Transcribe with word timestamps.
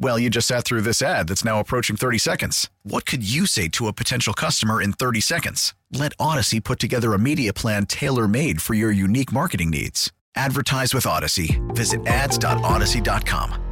Well, 0.00 0.16
you 0.18 0.30
just 0.30 0.46
sat 0.46 0.64
through 0.64 0.82
this 0.82 1.02
ad 1.02 1.26
that's 1.28 1.44
now 1.44 1.58
approaching 1.58 1.96
30 1.96 2.18
seconds. 2.18 2.70
What 2.84 3.04
could 3.04 3.28
you 3.28 3.46
say 3.46 3.66
to 3.70 3.88
a 3.88 3.92
potential 3.92 4.32
customer 4.32 4.80
in 4.80 4.92
30 4.92 5.20
seconds? 5.20 5.74
Let 5.92 6.12
Odyssey 6.20 6.60
put 6.60 6.78
together 6.78 7.14
a 7.14 7.18
media 7.18 7.52
plan 7.52 7.84
tailor 7.86 8.28
made 8.28 8.62
for 8.62 8.74
your 8.74 8.92
unique 8.92 9.32
marketing 9.32 9.70
needs. 9.70 10.12
Advertise 10.36 10.94
with 10.94 11.04
Odyssey. 11.04 11.60
Visit 11.70 12.06
ads.odyssey.com. 12.06 13.64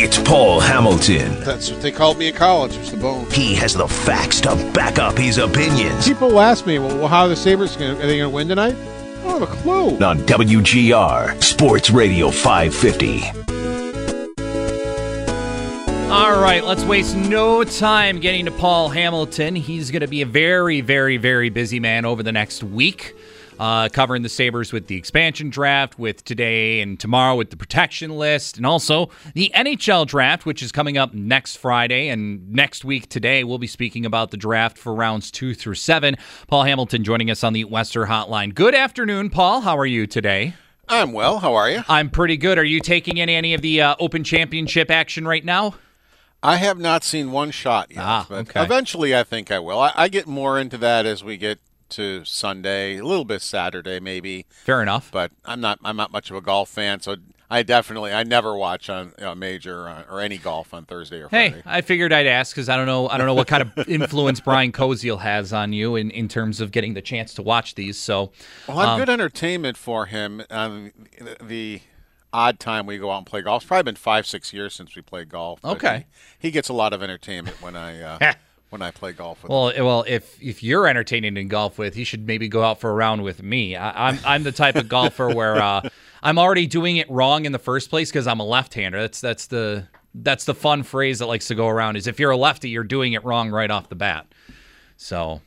It's 0.00 0.18
Paul 0.18 0.60
Hamilton. 0.60 1.40
That's 1.40 1.70
what 1.70 1.80
they 1.80 1.92
called 1.92 2.18
me 2.18 2.28
in 2.28 2.34
college. 2.34 2.76
It's 2.76 2.90
the 2.90 2.96
bone. 2.96 3.30
He 3.30 3.54
has 3.56 3.74
the 3.74 3.86
facts 3.86 4.40
to 4.42 4.54
back 4.72 4.98
up 4.98 5.16
his 5.16 5.38
opinions. 5.38 6.08
People 6.08 6.40
ask 6.40 6.66
me, 6.66 6.78
well, 6.78 7.08
how 7.08 7.22
are 7.22 7.28
the 7.28 7.36
Sabres 7.36 7.76
going 7.76 7.96
to, 7.96 8.02
are 8.02 8.06
they 8.06 8.18
going 8.18 8.30
to 8.30 8.34
win 8.34 8.48
tonight? 8.48 8.76
I 9.18 9.22
don't 9.22 9.40
have 9.40 9.42
a 9.42 9.46
clue. 9.46 9.98
On 9.98 10.18
WGR, 10.18 11.42
Sports 11.42 11.90
Radio 11.90 12.30
550. 12.30 13.48
All 16.10 16.40
right, 16.40 16.64
let's 16.64 16.84
waste 16.84 17.16
no 17.16 17.64
time 17.64 18.18
getting 18.20 18.46
to 18.46 18.50
Paul 18.50 18.88
Hamilton. 18.88 19.54
He's 19.54 19.90
going 19.90 20.00
to 20.00 20.06
be 20.08 20.22
a 20.22 20.26
very, 20.26 20.80
very, 20.80 21.16
very 21.16 21.50
busy 21.50 21.80
man 21.80 22.04
over 22.04 22.22
the 22.22 22.32
next 22.32 22.62
week 22.62 23.14
uh, 23.58 23.88
covering 23.88 24.22
the 24.22 24.28
Sabres 24.28 24.72
with 24.72 24.86
the 24.86 24.96
expansion 24.96 25.50
draft, 25.50 25.98
with 25.98 26.24
today 26.24 26.80
and 26.80 26.98
tomorrow 26.98 27.34
with 27.36 27.50
the 27.50 27.56
protection 27.56 28.16
list, 28.16 28.56
and 28.56 28.64
also 28.66 29.10
the 29.34 29.50
NHL 29.54 30.06
draft, 30.06 30.46
which 30.46 30.62
is 30.62 30.72
coming 30.72 30.96
up 30.98 31.12
next 31.14 31.56
Friday. 31.56 32.08
And 32.08 32.50
next 32.52 32.84
week, 32.84 33.08
today, 33.08 33.44
we'll 33.44 33.58
be 33.58 33.66
speaking 33.66 34.06
about 34.06 34.30
the 34.30 34.36
draft 34.36 34.78
for 34.78 34.94
rounds 34.94 35.30
two 35.30 35.54
through 35.54 35.74
seven. 35.74 36.16
Paul 36.46 36.64
Hamilton 36.64 37.04
joining 37.04 37.30
us 37.30 37.42
on 37.44 37.52
the 37.52 37.64
Western 37.64 38.08
Hotline. 38.08 38.54
Good 38.54 38.74
afternoon, 38.74 39.30
Paul. 39.30 39.62
How 39.62 39.76
are 39.78 39.86
you 39.86 40.06
today? 40.06 40.54
I'm 40.88 41.12
well. 41.12 41.38
How 41.40 41.54
are 41.54 41.70
you? 41.70 41.82
I'm 41.88 42.08
pretty 42.08 42.36
good. 42.38 42.56
Are 42.58 42.64
you 42.64 42.80
taking 42.80 43.20
any 43.20 43.34
any 43.34 43.52
of 43.54 43.60
the 43.62 43.82
uh, 43.82 43.96
Open 44.00 44.24
Championship 44.24 44.90
action 44.90 45.26
right 45.28 45.44
now? 45.44 45.74
I 46.42 46.56
have 46.56 46.78
not 46.78 47.02
seen 47.02 47.32
one 47.32 47.50
shot 47.50 47.90
yet, 47.90 47.98
Ah, 48.02 48.26
but 48.28 48.48
okay. 48.48 48.62
eventually 48.62 49.14
I 49.14 49.24
think 49.24 49.50
I 49.50 49.58
will. 49.58 49.80
I, 49.80 49.92
I 49.96 50.08
get 50.08 50.26
more 50.28 50.58
into 50.58 50.78
that 50.78 51.04
as 51.04 51.24
we 51.24 51.36
get 51.36 51.58
to 51.90 52.24
Sunday, 52.24 52.98
a 52.98 53.04
little 53.04 53.24
bit 53.24 53.42
Saturday 53.42 54.00
maybe, 54.00 54.46
Fair 54.64 54.82
enough. 54.82 55.10
but 55.12 55.32
I'm 55.44 55.60
not 55.60 55.78
I'm 55.84 55.96
not 55.96 56.12
much 56.12 56.30
of 56.30 56.36
a 56.36 56.40
golf 56.40 56.68
fan, 56.68 57.00
so 57.00 57.16
I 57.50 57.62
definitely 57.62 58.12
I 58.12 58.24
never 58.24 58.56
watch 58.56 58.90
on 58.90 59.12
a 59.18 59.34
major 59.34 59.88
uh, 59.88 60.04
or 60.10 60.20
any 60.20 60.36
golf 60.38 60.74
on 60.74 60.84
Thursday 60.84 61.20
or 61.20 61.28
Friday. 61.28 61.56
Hey, 61.56 61.62
I 61.64 61.80
figured 61.80 62.12
I'd 62.12 62.26
ask 62.26 62.54
because 62.54 62.68
I 62.68 62.76
don't 62.76 62.86
know. 62.86 63.08
I 63.08 63.16
don't 63.16 63.26
know 63.26 63.34
what 63.34 63.46
kind 63.46 63.62
of 63.62 63.88
influence 63.88 64.40
Brian 64.40 64.72
Koziol 64.72 65.20
has 65.20 65.52
on 65.52 65.72
you 65.72 65.96
in, 65.96 66.10
in 66.10 66.28
terms 66.28 66.60
of 66.60 66.72
getting 66.72 66.94
the 66.94 67.02
chance 67.02 67.32
to 67.34 67.42
watch 67.42 67.74
these. 67.74 67.98
So, 67.98 68.32
Well, 68.66 68.78
I'm 68.78 68.88
um, 68.90 68.98
good 69.00 69.08
entertainment 69.08 69.76
for 69.78 70.06
him. 70.06 70.42
Um, 70.50 70.92
the, 71.18 71.36
the 71.42 71.80
odd 72.32 72.60
time 72.60 72.84
we 72.84 72.98
go 72.98 73.10
out 73.10 73.18
and 73.18 73.26
play 73.26 73.40
golf. 73.42 73.62
It's 73.62 73.68
probably 73.68 73.84
been 73.84 73.96
five, 73.96 74.26
six 74.26 74.52
years 74.52 74.74
since 74.74 74.94
we 74.94 75.02
played 75.02 75.28
golf. 75.30 75.64
Okay. 75.64 76.06
He, 76.38 76.48
he 76.48 76.50
gets 76.50 76.68
a 76.68 76.74
lot 76.74 76.92
of 76.92 77.02
entertainment 77.02 77.62
when 77.62 77.76
I 77.76 78.00
uh, 78.02 78.18
when 78.70 78.82
I 78.82 78.90
play 78.90 79.12
golf 79.12 79.42
with. 79.42 79.50
Well, 79.50 79.72
well, 79.78 80.04
if 80.06 80.40
if 80.42 80.62
you're 80.62 80.86
entertaining 80.86 81.36
in 81.36 81.48
golf 81.48 81.78
with, 81.78 81.96
you 81.96 82.04
should 82.04 82.26
maybe 82.26 82.48
go 82.48 82.62
out 82.62 82.80
for 82.80 82.90
a 82.90 82.94
round 82.94 83.22
with 83.22 83.42
me. 83.42 83.76
I, 83.76 84.08
I'm 84.08 84.18
I'm 84.24 84.42
the 84.42 84.52
type 84.52 84.76
of 84.76 84.88
golfer 84.88 85.28
where 85.28 85.56
uh, 85.56 85.88
I'm 86.22 86.38
already 86.38 86.66
doing 86.66 86.96
it 86.96 87.10
wrong 87.10 87.44
in 87.44 87.52
the 87.52 87.58
first 87.58 87.90
place 87.90 88.10
because 88.10 88.26
I'm 88.26 88.40
a 88.40 88.44
left-hander. 88.44 89.00
That's 89.00 89.20
that's 89.20 89.46
the 89.46 89.88
that's 90.14 90.44
the 90.44 90.54
fun 90.54 90.82
phrase 90.82 91.18
that 91.20 91.26
likes 91.26 91.46
to 91.48 91.54
go 91.54 91.68
around. 91.68 91.96
Is 91.96 92.06
if 92.06 92.18
you're 92.18 92.30
a 92.30 92.36
lefty, 92.36 92.68
you're 92.70 92.84
doing 92.84 93.12
it 93.12 93.24
wrong 93.24 93.50
right 93.50 93.70
off 93.70 93.88
the 93.88 93.94
bat. 93.94 94.26
So 94.96 95.40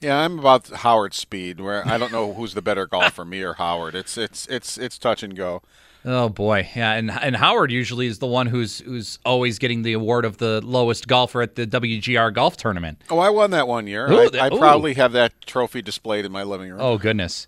Yeah, 0.00 0.18
I'm 0.18 0.38
about 0.38 0.68
Howard 0.68 1.14
speed, 1.14 1.60
where 1.60 1.86
I 1.86 1.98
don't 1.98 2.12
know 2.12 2.34
who's 2.34 2.54
the 2.54 2.62
better 2.62 2.86
golfer, 2.86 3.24
me 3.24 3.42
or 3.42 3.54
Howard. 3.54 3.94
It's 3.94 4.16
it's 4.16 4.46
it's 4.46 4.78
it's 4.78 4.98
touch 4.98 5.22
and 5.22 5.36
go. 5.36 5.62
Oh 6.04 6.28
boy, 6.28 6.68
yeah, 6.76 6.92
and 6.94 7.10
and 7.10 7.34
Howard 7.36 7.70
usually 7.72 8.06
is 8.06 8.18
the 8.20 8.26
one 8.26 8.46
who's 8.46 8.78
who's 8.80 9.18
always 9.24 9.58
getting 9.58 9.82
the 9.82 9.92
award 9.94 10.24
of 10.24 10.38
the 10.38 10.60
lowest 10.64 11.08
golfer 11.08 11.42
at 11.42 11.56
the 11.56 11.66
WGR 11.66 12.32
golf 12.32 12.56
tournament. 12.56 13.02
Oh, 13.10 13.18
I 13.18 13.30
won 13.30 13.50
that 13.50 13.66
one 13.66 13.86
year. 13.86 14.10
Ooh, 14.10 14.20
I, 14.20 14.28
that- 14.30 14.42
I 14.42 14.48
proudly 14.50 14.94
have 14.94 15.12
that 15.12 15.32
trophy 15.46 15.82
displayed 15.82 16.24
in 16.24 16.32
my 16.32 16.44
living 16.44 16.70
room. 16.70 16.80
Oh 16.80 16.98
goodness. 16.98 17.46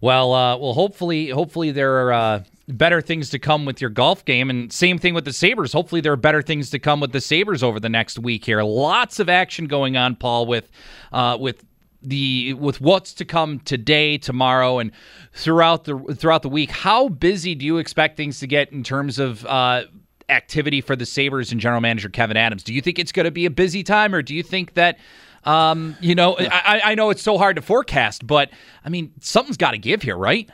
Well, 0.00 0.32
uh, 0.32 0.56
well, 0.56 0.74
hopefully, 0.74 1.30
hopefully 1.30 1.72
there 1.72 1.92
are 2.06 2.12
uh, 2.12 2.44
better 2.68 3.00
things 3.00 3.30
to 3.30 3.38
come 3.40 3.64
with 3.64 3.80
your 3.80 3.90
golf 3.90 4.24
game, 4.24 4.48
and 4.48 4.72
same 4.72 4.96
thing 4.96 5.12
with 5.12 5.24
the 5.24 5.32
Sabers. 5.32 5.72
Hopefully, 5.72 6.00
there 6.00 6.12
are 6.12 6.16
better 6.16 6.40
things 6.40 6.70
to 6.70 6.78
come 6.78 7.00
with 7.00 7.10
the 7.10 7.20
Sabers 7.20 7.64
over 7.64 7.80
the 7.80 7.88
next 7.88 8.16
week. 8.16 8.44
Here, 8.44 8.62
lots 8.62 9.18
of 9.18 9.28
action 9.28 9.66
going 9.66 9.96
on, 9.96 10.14
Paul, 10.14 10.46
with 10.46 10.70
uh, 11.12 11.36
with 11.40 11.64
the 12.02 12.54
with 12.54 12.80
what's 12.80 13.12
to 13.14 13.24
come 13.24 13.60
today, 13.60 14.18
tomorrow, 14.18 14.78
and 14.78 14.92
throughout 15.32 15.84
the 15.84 15.98
throughout 16.16 16.42
the 16.42 16.48
week. 16.48 16.70
How 16.70 17.08
busy 17.08 17.54
do 17.54 17.64
you 17.64 17.78
expect 17.78 18.16
things 18.16 18.40
to 18.40 18.46
get 18.46 18.72
in 18.72 18.82
terms 18.82 19.18
of? 19.18 19.44
Uh, 19.46 19.84
activity 20.30 20.82
for 20.82 20.94
the 20.94 21.06
Sabres 21.06 21.52
and 21.52 21.58
general 21.58 21.80
manager 21.80 22.10
Kevyn 22.10 22.36
Adams. 22.36 22.62
Do 22.62 22.74
you 22.74 22.82
think 22.82 22.98
it's 22.98 23.12
going 23.12 23.24
to 23.24 23.30
be 23.30 23.46
a 23.46 23.50
busy 23.50 23.82
time 23.82 24.14
or 24.14 24.20
do 24.20 24.34
you 24.34 24.42
think 24.42 24.74
that 24.74 24.98
um, 25.44 25.96
you 26.00 26.14
know, 26.14 26.36
I, 26.38 26.82
I 26.84 26.94
know 26.94 27.08
it's 27.08 27.22
so 27.22 27.38
hard 27.38 27.56
to 27.56 27.62
forecast, 27.62 28.26
but 28.26 28.50
I 28.84 28.90
mean, 28.90 29.12
something's 29.20 29.56
got 29.56 29.70
to 29.70 29.78
give 29.78 30.02
here, 30.02 30.16
right? 30.16 30.50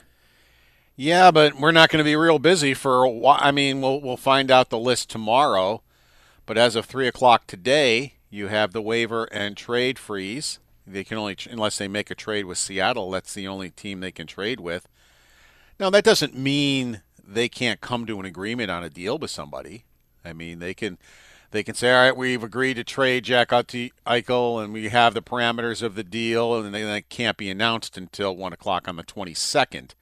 Yeah, 0.97 1.31
but 1.31 1.59
we're 1.59 1.73
not 1.73 1.89
going 1.91 1.99
to 1.99 2.05
be 2.05 2.15
real 2.15 2.39
busy 2.39 2.75
for 2.75 3.03
a 3.03 3.11
while. 3.11 3.39
I 3.41 3.51
mean, 3.51 3.81
we'll 3.81 4.01
we'll 4.01 4.17
find 4.17 4.51
out 4.51 4.71
the 4.71 4.79
list 4.79 5.11
tomorrow. 5.11 5.83
But 6.47 6.59
as 6.59 6.77
of 6.77 6.85
three 6.85 7.09
o'clock 7.09 7.47
today, 7.47 8.15
you 8.31 8.49
have 8.49 8.73
the 8.73 8.83
waiver 8.83 9.25
and 9.33 9.57
trade 9.57 9.99
freeze. 9.99 10.61
They 10.87 11.05
can 11.05 11.19
only 11.19 11.37
unless 11.51 11.79
they 11.79 11.89
make 11.89 12.11
a 12.11 12.15
trade 12.15 12.45
with 12.45 12.59
Seattle. 12.59 13.11
That's 13.11 13.35
the 13.35 13.49
only 13.49 13.71
team 13.71 14.01
they 14.01 14.13
can 14.13 14.27
trade 14.27 14.61
with. 14.61 14.89
Now 15.79 15.91
that 15.91 16.05
doesn't 16.05 16.37
mean 16.37 17.03
they 17.27 17.49
can't 17.49 17.81
come 17.81 18.07
to 18.07 18.21
an 18.21 18.27
agreement 18.27 18.71
on 18.71 18.85
a 18.85 18.91
deal 18.91 19.19
with 19.19 19.31
somebody. 19.31 19.85
I 20.25 20.33
mean, 20.33 20.59
they 20.59 20.75
can 20.75 20.99
they 21.51 21.63
can 21.63 21.75
say, 21.75 21.93
all 21.93 22.03
right, 22.03 22.17
we've 22.17 22.43
agreed 22.43 22.75
to 22.75 22.85
trade 22.85 23.25
Jack 23.25 23.51
Eichel, 23.51 24.63
and 24.63 24.73
we 24.73 24.89
have 24.89 25.15
the 25.15 25.23
parameters 25.23 25.83
of 25.83 25.95
the 25.95 26.03
deal, 26.03 26.57
and 26.57 26.75
then 26.75 26.89
it 26.89 27.09
can't 27.09 27.37
be 27.37 27.49
announced 27.49 27.97
until 27.97 28.37
one 28.37 28.53
o'clock 28.53 28.89
on 28.89 28.97
the 28.97 29.05
twenty 29.05 29.35
second. 29.35 29.95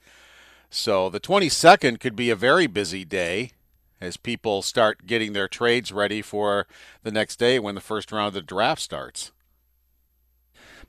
So 0.75 1.07
the 1.07 1.19
22nd 1.19 1.99
could 1.99 2.15
be 2.15 2.31
a 2.31 2.35
very 2.35 2.65
busy 2.65 3.05
day 3.05 3.51
as 4.01 4.17
people 4.17 4.63
start 4.63 5.05
getting 5.05 5.33
their 5.33 5.47
trades 5.47 5.91
ready 5.91 6.23
for 6.23 6.65
the 7.03 7.11
next 7.11 7.37
day 7.37 7.59
when 7.59 7.75
the 7.75 7.81
first 7.81 8.11
round 8.11 8.29
of 8.29 8.33
the 8.33 8.41
draft 8.41 8.81
starts. 8.81 9.31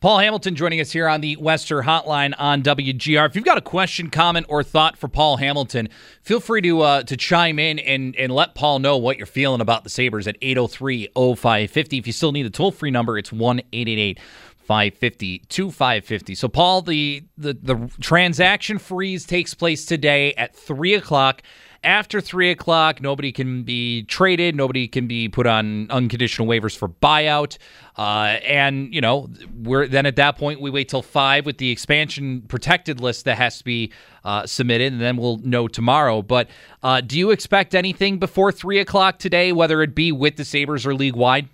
Paul 0.05 0.19
Hamilton 0.19 0.55
joining 0.55 0.83
us 0.83 0.93
here 0.93 1.09
on 1.09 1.23
the 1.23 1.35
Wester 1.37 1.81
Hotline 1.81 2.35
on 2.37 2.63
WGR. 2.63 3.25
If 3.25 3.35
you've 3.35 3.45
got 3.47 3.57
a 3.57 3.63
question, 3.63 4.11
comment, 4.11 4.45
or 4.51 4.63
thought 4.63 4.99
for 4.99 5.09
Paul 5.09 5.39
Hamilton, 5.39 5.89
feel 6.21 6.41
free 6.41 6.61
to 6.61 6.83
uh, 6.83 7.03
to 7.05 7.17
chime 7.17 7.59
in 7.59 7.79
and, 7.79 8.15
and 8.17 8.31
let 8.31 8.55
Paul 8.55 8.81
know 8.81 8.99
what 8.99 9.17
you're 9.17 9.25
feeling 9.25 9.63
about 9.63 9.83
the 9.83 9.89
Sabres 9.89 10.29
at 10.29 10.39
803-0550. 10.43 11.99
If 11.99 12.07
you 12.07 12.13
still 12.13 12.33
need 12.33 12.43
the 12.43 12.51
toll-free 12.51 12.91
number, 12.91 13.17
it's 13.17 13.31
1-888- 13.31 14.19
550 14.65 15.41
2550 15.51 16.35
so 16.35 16.49
paul 16.49 16.81
the, 16.81 17.23
the 17.37 17.53
the 17.53 17.91
transaction 18.01 18.79
freeze 18.79 19.27
takes 19.27 19.53
place 19.53 19.85
today 19.85 20.33
at 20.37 20.57
3 20.57 20.95
o'clock 20.95 21.43
after 21.85 22.21
3 22.21 22.51
o'clock 22.51 23.01
nobody 23.01 23.31
can 23.31 23.63
be 23.63 24.03
traded 24.05 24.57
nobody 24.57 24.89
can 24.89 25.07
be 25.07 25.29
put 25.29 25.47
on 25.47 25.91
unconditional 25.91 26.49
waivers 26.49 26.77
for 26.77 26.89
buyout. 26.89 27.59
Uh, 27.97 28.39
and 28.45 28.93
you 28.93 29.01
know 29.01 29.29
we're 29.63 29.87
then 29.87 30.07
at 30.07 30.17
that 30.17 30.37
point 30.37 30.61
we 30.61 30.71
wait 30.71 30.89
till 30.89 31.03
5 31.03 31.47
with 31.47 31.59
the 31.59 31.71
expansion 31.71 32.43
protected 32.43 33.01
list 33.01 33.25
that 33.27 33.37
has 33.37 33.59
to 33.59 33.65
be 33.65 33.93
uh, 34.25 34.47
submitted 34.47 34.93
and 34.93 35.01
then 35.01 35.17
we'll 35.17 35.37
know 35.39 35.69
tomorrow. 35.69 36.23
But 36.23 36.49
uh, 36.83 37.01
do 37.01 37.19
you 37.19 37.31
expect 37.31 37.75
anything 37.75 38.19
before 38.19 38.51
3 38.51 38.79
o'clock 38.79 39.19
today 39.19 39.53
whether 39.53 39.83
it 39.83 39.95
be 39.95 40.11
with 40.11 40.37
the 40.37 40.45
sabres 40.45 40.87
or 40.87 40.95
league 40.95 41.17
wide 41.17 41.49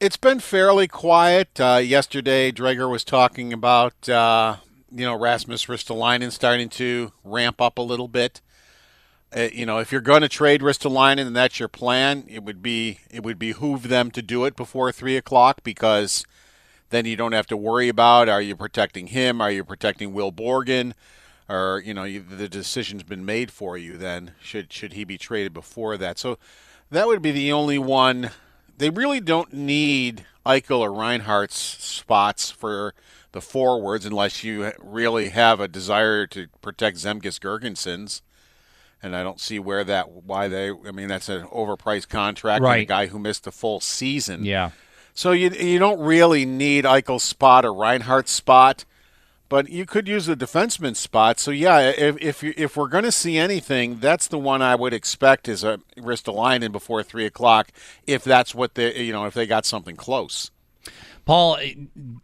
It's 0.00 0.16
been 0.16 0.40
fairly 0.40 0.88
quiet. 0.88 1.60
Uh, 1.60 1.80
yesterday, 1.82 2.50
Dreger 2.50 2.90
was 2.90 3.04
talking 3.04 3.52
about 3.52 4.08
uh, 4.08 4.56
you 4.94 5.04
know 5.04 5.18
Rasmus 5.18 5.66
Ristolainen 5.66 6.30
starting 6.30 6.68
to 6.70 7.12
ramp 7.24 7.60
up 7.60 7.78
a 7.78 7.82
little 7.82 8.08
bit, 8.08 8.40
Uh, 9.34 9.48
you 9.52 9.64
know, 9.64 9.78
if 9.78 9.90
you're 9.90 10.02
going 10.02 10.20
to 10.20 10.28
trade 10.28 10.60
Ristolainen 10.60 11.26
and 11.26 11.34
that's 11.34 11.58
your 11.58 11.68
plan, 11.68 12.24
it 12.28 12.42
would 12.44 12.62
be 12.62 13.00
it 13.10 13.22
would 13.22 13.38
behoove 13.38 13.88
them 13.88 14.10
to 14.10 14.20
do 14.22 14.44
it 14.44 14.56
before 14.56 14.92
three 14.92 15.16
o'clock 15.16 15.62
because 15.64 16.24
then 16.90 17.06
you 17.06 17.16
don't 17.16 17.32
have 17.32 17.46
to 17.46 17.56
worry 17.56 17.88
about 17.88 18.28
are 18.28 18.42
you 18.42 18.54
protecting 18.54 19.06
him, 19.08 19.40
are 19.40 19.50
you 19.50 19.64
protecting 19.64 20.12
Will 20.12 20.32
Borgen, 20.32 20.92
or 21.48 21.82
you 21.84 21.94
know 21.94 22.04
you, 22.04 22.20
the 22.20 22.48
decision's 22.48 23.02
been 23.04 23.24
made 23.24 23.50
for 23.50 23.78
you. 23.78 23.96
Then 23.96 24.32
should 24.42 24.70
should 24.72 24.92
he 24.92 25.04
be 25.04 25.16
traded 25.16 25.54
before 25.54 25.96
that? 25.96 26.18
So 26.18 26.38
that 26.90 27.06
would 27.06 27.22
be 27.22 27.32
the 27.32 27.52
only 27.52 27.78
one. 27.78 28.30
They 28.76 28.90
really 28.90 29.20
don't 29.20 29.52
need 29.54 30.26
Eichel 30.44 30.80
or 30.80 30.92
Reinhart's 30.92 31.56
spots 31.56 32.50
for 32.50 32.92
the 33.32 33.40
forwards 33.40 34.06
unless 34.06 34.44
you 34.44 34.72
really 34.78 35.30
have 35.30 35.60
a 35.60 35.68
desire 35.68 36.26
to 36.28 36.48
protect 36.60 36.98
Zemgus 36.98 37.38
Girgensons 37.38 38.22
and 39.02 39.16
I 39.16 39.22
don't 39.22 39.40
see 39.40 39.58
where 39.58 39.84
that 39.84 40.10
why 40.10 40.48
they. 40.48 40.70
I 40.70 40.92
mean, 40.92 41.08
that's 41.08 41.28
an 41.28 41.46
overpriced 41.48 42.08
contract. 42.08 42.62
Right. 42.62 42.82
a 42.82 42.84
guy 42.84 43.06
who 43.06 43.18
missed 43.18 43.44
the 43.44 43.52
full 43.52 43.80
season. 43.80 44.44
Yeah. 44.44 44.70
So 45.12 45.32
you 45.32 45.50
you 45.50 45.78
don't 45.78 46.00
really 46.00 46.46
need 46.46 46.84
Eichel's 46.84 47.24
spot 47.24 47.64
or 47.64 47.74
Reinhart's 47.74 48.30
spot, 48.30 48.84
but 49.48 49.68
you 49.68 49.84
could 49.84 50.06
use 50.06 50.26
the 50.26 50.36
defenseman 50.36 50.94
spot. 50.94 51.40
So 51.40 51.50
yeah, 51.50 51.80
if 51.90 52.16
if 52.20 52.42
you, 52.42 52.54
if 52.56 52.76
we're 52.76 52.88
going 52.88 53.04
to 53.04 53.12
see 53.12 53.36
anything, 53.36 53.98
that's 53.98 54.28
the 54.28 54.38
one 54.38 54.62
I 54.62 54.76
would 54.76 54.94
expect 54.94 55.48
is 55.48 55.64
a 55.64 55.80
wrist 55.96 56.26
Ristolainen 56.26 56.70
before 56.70 57.02
three 57.02 57.26
o'clock. 57.26 57.72
If 58.06 58.22
that's 58.22 58.54
what 58.54 58.74
they 58.74 59.02
you 59.02 59.12
know 59.12 59.26
if 59.26 59.34
they 59.34 59.46
got 59.46 59.66
something 59.66 59.96
close. 59.96 60.50
Paul, 61.24 61.56
eh, 61.56 61.74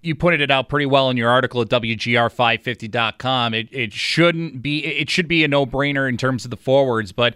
you 0.03 0.15
pointed 0.15 0.41
it 0.41 0.51
out 0.51 0.69
pretty 0.69 0.87
well 0.87 1.11
in 1.11 1.17
your 1.17 1.31
article 1.31 1.61
at 1.63 1.69
WGR550.com. 1.69 3.55
It, 3.55 3.69
it 3.71 3.93
shouldn't 3.93 4.63
be, 4.63 4.85
it 4.85 5.11
should 5.11 5.29
be 5.29 5.45
a 5.45 5.49
no 5.49 5.67
brainer 5.67 6.09
in 6.09 6.17
terms 6.17 6.45
of 6.45 6.51
the 6.51 6.57
forwards, 6.57 7.13
but 7.13 7.35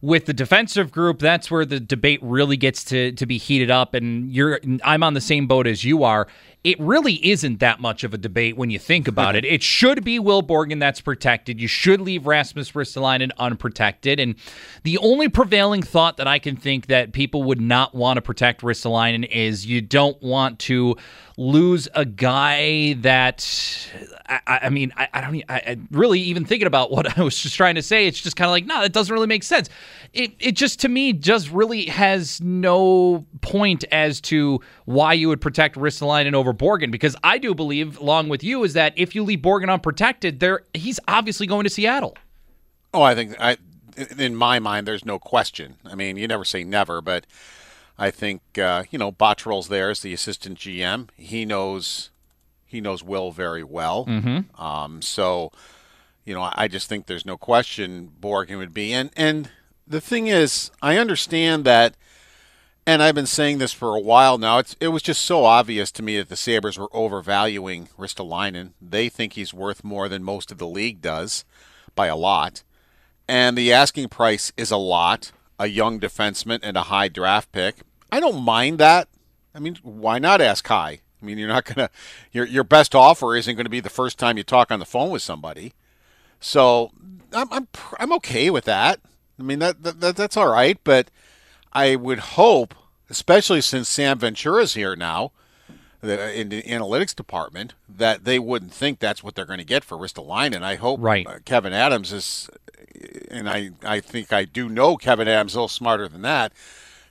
with 0.00 0.26
the 0.26 0.32
defensive 0.32 0.92
group, 0.92 1.18
that's 1.18 1.50
where 1.50 1.64
the 1.64 1.80
debate 1.80 2.20
really 2.22 2.56
gets 2.56 2.84
to, 2.84 3.12
to 3.12 3.26
be 3.26 3.36
heated 3.36 3.70
up. 3.70 3.94
And 3.94 4.32
you're, 4.32 4.60
I'm 4.84 5.02
on 5.02 5.14
the 5.14 5.20
same 5.20 5.46
boat 5.46 5.66
as 5.66 5.84
you 5.84 6.04
are 6.04 6.28
it 6.64 6.78
really 6.80 7.14
isn't 7.26 7.60
that 7.60 7.80
much 7.80 8.04
of 8.04 8.12
a 8.12 8.18
debate 8.18 8.56
when 8.56 8.70
you 8.70 8.78
think 8.78 9.08
about 9.08 9.36
it. 9.36 9.44
It 9.58 9.62
should 9.62 10.04
be 10.04 10.18
Will 10.18 10.42
Borgen 10.42 10.78
that's 10.78 11.00
protected. 11.00 11.60
You 11.60 11.68
should 11.68 12.00
leave 12.00 12.26
Rasmus 12.26 12.72
Ristolainen 12.72 13.30
unprotected. 13.38 14.20
And 14.20 14.34
the 14.82 14.98
only 14.98 15.28
prevailing 15.28 15.82
thought 15.82 16.18
that 16.18 16.26
I 16.26 16.38
can 16.38 16.54
think 16.54 16.86
that 16.86 17.12
people 17.12 17.44
would 17.44 17.60
not 17.60 17.94
want 17.94 18.18
to 18.18 18.22
protect 18.22 18.60
Ristolainen 18.60 19.26
is 19.30 19.64
you 19.64 19.80
don't 19.80 20.20
want 20.22 20.58
to 20.60 20.96
lose 21.38 21.88
a 21.94 22.04
guy 22.04 22.94
that 22.94 23.88
I, 24.28 24.58
I 24.64 24.68
mean 24.70 24.92
I, 24.96 25.08
I 25.14 25.20
don't 25.20 25.44
I, 25.48 25.54
I, 25.54 25.76
really 25.92 26.18
even 26.20 26.44
thinking 26.44 26.66
about 26.66 26.90
what 26.90 27.16
I 27.18 27.22
was 27.22 27.38
just 27.38 27.56
trying 27.56 27.76
to 27.76 27.82
say. 27.82 28.06
It's 28.06 28.20
just 28.20 28.36
kind 28.36 28.48
of 28.48 28.52
like 28.52 28.66
no, 28.66 28.82
that 28.82 28.92
doesn't 28.92 29.12
really 29.12 29.28
make 29.28 29.44
sense. 29.44 29.70
It 30.12 30.32
it 30.40 30.52
just 30.52 30.80
to 30.80 30.88
me 30.88 31.12
just 31.12 31.50
really 31.50 31.86
has 31.86 32.40
no 32.40 33.24
point 33.40 33.84
as 33.92 34.20
to 34.22 34.60
why 34.84 35.12
you 35.12 35.28
would 35.28 35.40
protect 35.40 35.76
Ristolainen 35.76 36.34
over 36.34 36.52
Borgen 36.58 36.90
because 36.90 37.16
I 37.22 37.38
do 37.38 37.54
believe, 37.54 37.98
along 37.98 38.28
with 38.28 38.42
you, 38.42 38.64
is 38.64 38.72
that 38.74 38.92
if 38.96 39.14
you 39.14 39.22
leave 39.24 39.40
Borgen 39.40 39.72
unprotected, 39.72 40.40
there 40.40 40.62
he's 40.74 41.00
obviously 41.08 41.46
going 41.46 41.64
to 41.64 41.70
Seattle. 41.70 42.16
Oh, 42.92 43.02
I 43.02 43.14
think 43.14 43.36
I 43.40 43.56
in 44.16 44.34
my 44.34 44.58
mind, 44.58 44.86
there's 44.86 45.04
no 45.04 45.18
question. 45.18 45.76
I 45.84 45.94
mean, 45.94 46.16
you 46.16 46.28
never 46.28 46.44
say 46.44 46.64
never, 46.64 47.00
but 47.00 47.26
I 47.98 48.10
think 48.10 48.42
uh, 48.58 48.84
you 48.90 48.98
know 48.98 49.12
Botterill's 49.12 49.68
there 49.68 49.90
as 49.90 50.00
the 50.00 50.12
assistant 50.12 50.58
GM. 50.58 51.08
He 51.16 51.44
knows 51.44 52.10
he 52.66 52.80
knows 52.80 53.02
Will 53.02 53.32
very 53.32 53.64
well. 53.64 54.06
Mm-hmm. 54.06 54.60
Um, 54.62 55.02
so 55.02 55.52
you 56.24 56.34
know, 56.34 56.50
I 56.54 56.68
just 56.68 56.88
think 56.88 57.06
there's 57.06 57.24
no 57.24 57.38
question 57.38 58.12
Borgen 58.20 58.58
would 58.58 58.74
be. 58.74 58.92
And 58.92 59.10
and 59.16 59.50
the 59.86 60.00
thing 60.00 60.26
is, 60.26 60.70
I 60.82 60.98
understand 60.98 61.64
that. 61.64 61.94
And 62.88 63.02
I've 63.02 63.14
been 63.14 63.26
saying 63.26 63.58
this 63.58 63.74
for 63.74 63.94
a 63.94 64.00
while 64.00 64.38
now. 64.38 64.56
It's, 64.56 64.74
it 64.80 64.88
was 64.88 65.02
just 65.02 65.22
so 65.22 65.44
obvious 65.44 65.92
to 65.92 66.02
me 66.02 66.16
that 66.16 66.30
the 66.30 66.36
Sabres 66.36 66.78
were 66.78 66.88
overvaluing 66.94 67.90
Ristolainen. 67.98 68.70
They 68.80 69.10
think 69.10 69.34
he's 69.34 69.52
worth 69.52 69.84
more 69.84 70.08
than 70.08 70.24
most 70.24 70.50
of 70.50 70.56
the 70.56 70.66
league 70.66 71.02
does 71.02 71.44
by 71.94 72.06
a 72.06 72.16
lot. 72.16 72.62
And 73.28 73.58
the 73.58 73.74
asking 73.74 74.08
price 74.08 74.54
is 74.56 74.70
a 74.70 74.78
lot, 74.78 75.32
a 75.58 75.66
young 75.66 76.00
defenseman 76.00 76.60
and 76.62 76.78
a 76.78 76.84
high 76.84 77.08
draft 77.08 77.52
pick. 77.52 77.80
I 78.10 78.20
don't 78.20 78.42
mind 78.42 78.78
that. 78.78 79.08
I 79.54 79.58
mean, 79.58 79.76
why 79.82 80.18
not 80.18 80.40
ask 80.40 80.66
high? 80.66 81.00
I 81.20 81.26
mean, 81.26 81.36
you're 81.36 81.46
not 81.46 81.66
gonna 81.66 81.90
your 82.32 82.46
your 82.46 82.64
best 82.64 82.94
offer 82.94 83.36
isn't 83.36 83.54
going 83.54 83.66
to 83.66 83.70
be 83.70 83.80
the 83.80 83.90
first 83.90 84.18
time 84.18 84.38
you 84.38 84.44
talk 84.44 84.72
on 84.72 84.78
the 84.78 84.86
phone 84.86 85.10
with 85.10 85.20
somebody. 85.20 85.74
So 86.40 86.92
I'm 87.34 87.52
I'm 87.52 87.68
I'm 88.00 88.12
okay 88.14 88.48
with 88.48 88.64
that. 88.64 89.00
I 89.38 89.42
mean 89.42 89.58
that, 89.58 89.82
that 89.82 90.16
that's 90.16 90.38
all 90.38 90.50
right, 90.50 90.78
but 90.84 91.10
I 91.72 91.96
would 91.96 92.18
hope, 92.18 92.74
especially 93.10 93.60
since 93.60 93.88
Sam 93.88 94.18
Ventura's 94.18 94.74
here 94.74 94.96
now, 94.96 95.32
in 96.02 96.48
the 96.48 96.62
analytics 96.62 97.14
department, 97.14 97.74
that 97.88 98.24
they 98.24 98.38
wouldn't 98.38 98.72
think 98.72 98.98
that's 98.98 99.22
what 99.22 99.34
they're 99.34 99.44
going 99.44 99.58
to 99.58 99.64
get 99.64 99.84
for 99.84 99.98
Ristolainen. 99.98 100.54
And 100.54 100.64
I 100.64 100.76
hope 100.76 101.00
right. 101.02 101.26
Uh, 101.26 101.38
Kevyn 101.40 101.72
Adams 101.72 102.12
is, 102.12 102.48
and 103.30 103.48
I 103.48 103.70
I 103.82 104.00
think 104.00 104.32
I 104.32 104.44
do 104.44 104.68
know 104.68 104.96
Kevyn 104.96 105.26
Adams 105.26 105.54
a 105.54 105.58
little 105.58 105.68
smarter 105.68 106.06
than 106.08 106.22
that 106.22 106.52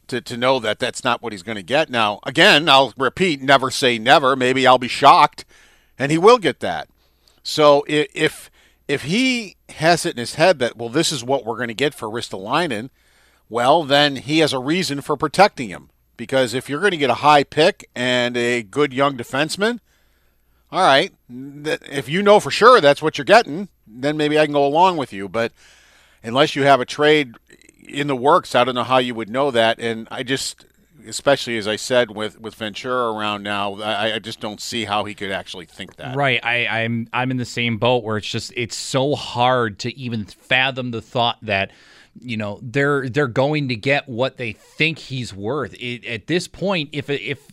to, 0.08 0.22
to 0.22 0.38
know 0.38 0.60
that 0.60 0.80
that's 0.80 1.04
not 1.04 1.22
what 1.22 1.34
he's 1.34 1.44
going 1.44 1.58
to 1.58 1.64
get. 1.64 1.90
Now, 1.90 2.20
again, 2.24 2.70
I'll 2.70 2.94
repeat, 2.98 3.42
never 3.42 3.70
say 3.70 4.00
never. 4.00 4.36
Maybe 4.36 4.66
I'll 4.66 4.78
be 4.78 4.88
shocked, 4.88 5.46
and 6.00 6.12
he 6.12 6.18
will 6.18 6.38
get 6.38 6.60
that. 6.62 6.88
So 7.44 7.84
if 7.88 8.50
if 8.88 9.04
he 9.04 9.56
has 9.70 10.06
it 10.06 10.12
in 10.12 10.18
his 10.18 10.36
head 10.36 10.60
that 10.60 10.78
well, 10.78 10.90
this 10.90 11.12
is 11.12 11.24
what 11.24 11.46
we're 11.46 11.58
going 11.58 11.68
to 11.68 11.74
get 11.74 11.94
for 11.94 12.08
Ristolainen, 12.08 12.90
well, 13.50 13.84
then 13.84 14.18
he 14.18 14.40
has 14.40 14.54
a 14.54 14.60
reason 14.60 15.02
for 15.02 15.16
protecting 15.18 15.70
him. 15.70 15.90
Because 16.16 16.54
if 16.56 16.68
you're 16.68 16.80
going 16.80 16.92
to 16.92 16.98
get 16.98 17.12
a 17.12 17.16
high 17.16 17.44
pick 17.44 17.90
and 17.96 18.36
a 18.36 18.64
good 18.64 18.92
young 18.92 19.16
defenseman, 19.18 19.80
all 20.72 20.82
right, 20.82 21.14
if 21.30 22.10
you 22.10 22.24
know 22.24 22.40
for 22.40 22.50
sure 22.50 22.82
that's 22.82 23.02
what 23.02 23.18
you're 23.18 23.26
getting, 23.26 23.70
then 23.86 24.18
maybe 24.18 24.40
I 24.40 24.46
can 24.46 24.54
go 24.54 24.66
along 24.66 24.98
with 24.98 25.14
you. 25.14 25.30
But 25.30 25.52
unless 26.24 26.56
you 26.56 26.64
have 26.64 26.82
a 26.82 26.86
trade 26.86 27.36
in 27.88 28.08
the 28.08 28.16
works. 28.16 28.56
I 28.56 28.64
don't 28.64 28.76
know 28.76 28.84
how 28.84 28.98
you 28.98 29.16
would 29.16 29.30
know 29.30 29.52
that, 29.52 29.80
and 29.80 30.08
I 30.12 30.24
just, 30.24 30.66
especially 31.08 31.58
as 31.58 31.68
I 31.68 31.76
said 31.76 32.12
with 32.12 32.40
with 32.40 32.56
Ventura 32.56 33.12
around 33.12 33.44
now, 33.44 33.76
I, 33.76 34.16
I 34.16 34.20
just 34.20 34.40
don't 34.40 34.62
see 34.62 34.86
how 34.86 35.06
he 35.06 35.16
could 35.16 35.32
actually 35.32 35.66
think 35.66 35.96
that. 35.96 36.16
Right. 36.16 36.44
I, 36.44 36.68
I'm 36.68 37.08
I'm 37.14 37.32
in 37.32 37.38
the 37.38 37.46
same 37.46 37.78
boat 37.78 38.04
where 38.04 38.18
it's 38.18 38.28
just 38.28 38.54
it's 38.56 38.76
so 38.76 39.16
hard 39.16 39.80
to 39.80 39.98
even 39.98 40.26
fathom 40.26 40.92
the 40.92 41.02
thought 41.02 41.38
that 41.42 41.72
you 42.22 42.38
know 42.38 42.60
they're 42.62 43.10
they're 43.10 43.28
going 43.28 43.68
to 43.70 43.76
get 43.76 44.08
what 44.08 44.38
they 44.38 44.52
think 44.52 45.00
he's 45.00 45.34
worth. 45.34 45.74
It, 45.80 46.06
at 46.06 46.28
this 46.28 46.48
point, 46.48 46.90
if 46.94 47.10
if 47.10 47.48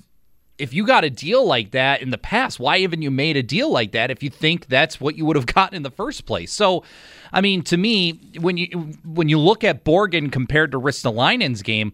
if 0.58 0.72
you 0.72 0.86
got 0.86 1.04
a 1.04 1.10
deal 1.10 1.44
like 1.44 1.72
that 1.72 2.00
in 2.00 2.10
the 2.10 2.18
past, 2.18 2.60
why 2.60 2.80
haven't 2.80 3.02
you 3.02 3.10
made 3.10 3.36
a 3.36 3.42
deal 3.42 3.70
like 3.70 3.92
that 3.92 4.10
if 4.10 4.22
you 4.22 4.30
think 4.30 4.66
that's 4.66 5.00
what 5.00 5.16
you 5.16 5.24
would 5.24 5.36
have 5.36 5.46
gotten 5.54 5.76
in 5.76 5.82
the 5.82 5.90
first 5.90 6.26
place? 6.26 6.52
So, 6.52 6.84
I 7.32 7.40
mean, 7.40 7.62
to 7.64 7.76
me, 7.76 8.12
when 8.40 8.56
you 8.56 8.66
when 9.04 9.28
you 9.28 9.38
look 9.38 9.64
at 9.64 9.84
Borgen 9.84 10.30
compared 10.30 10.72
to 10.72 10.80
Ristolainen's 10.80 11.62
game, 11.62 11.92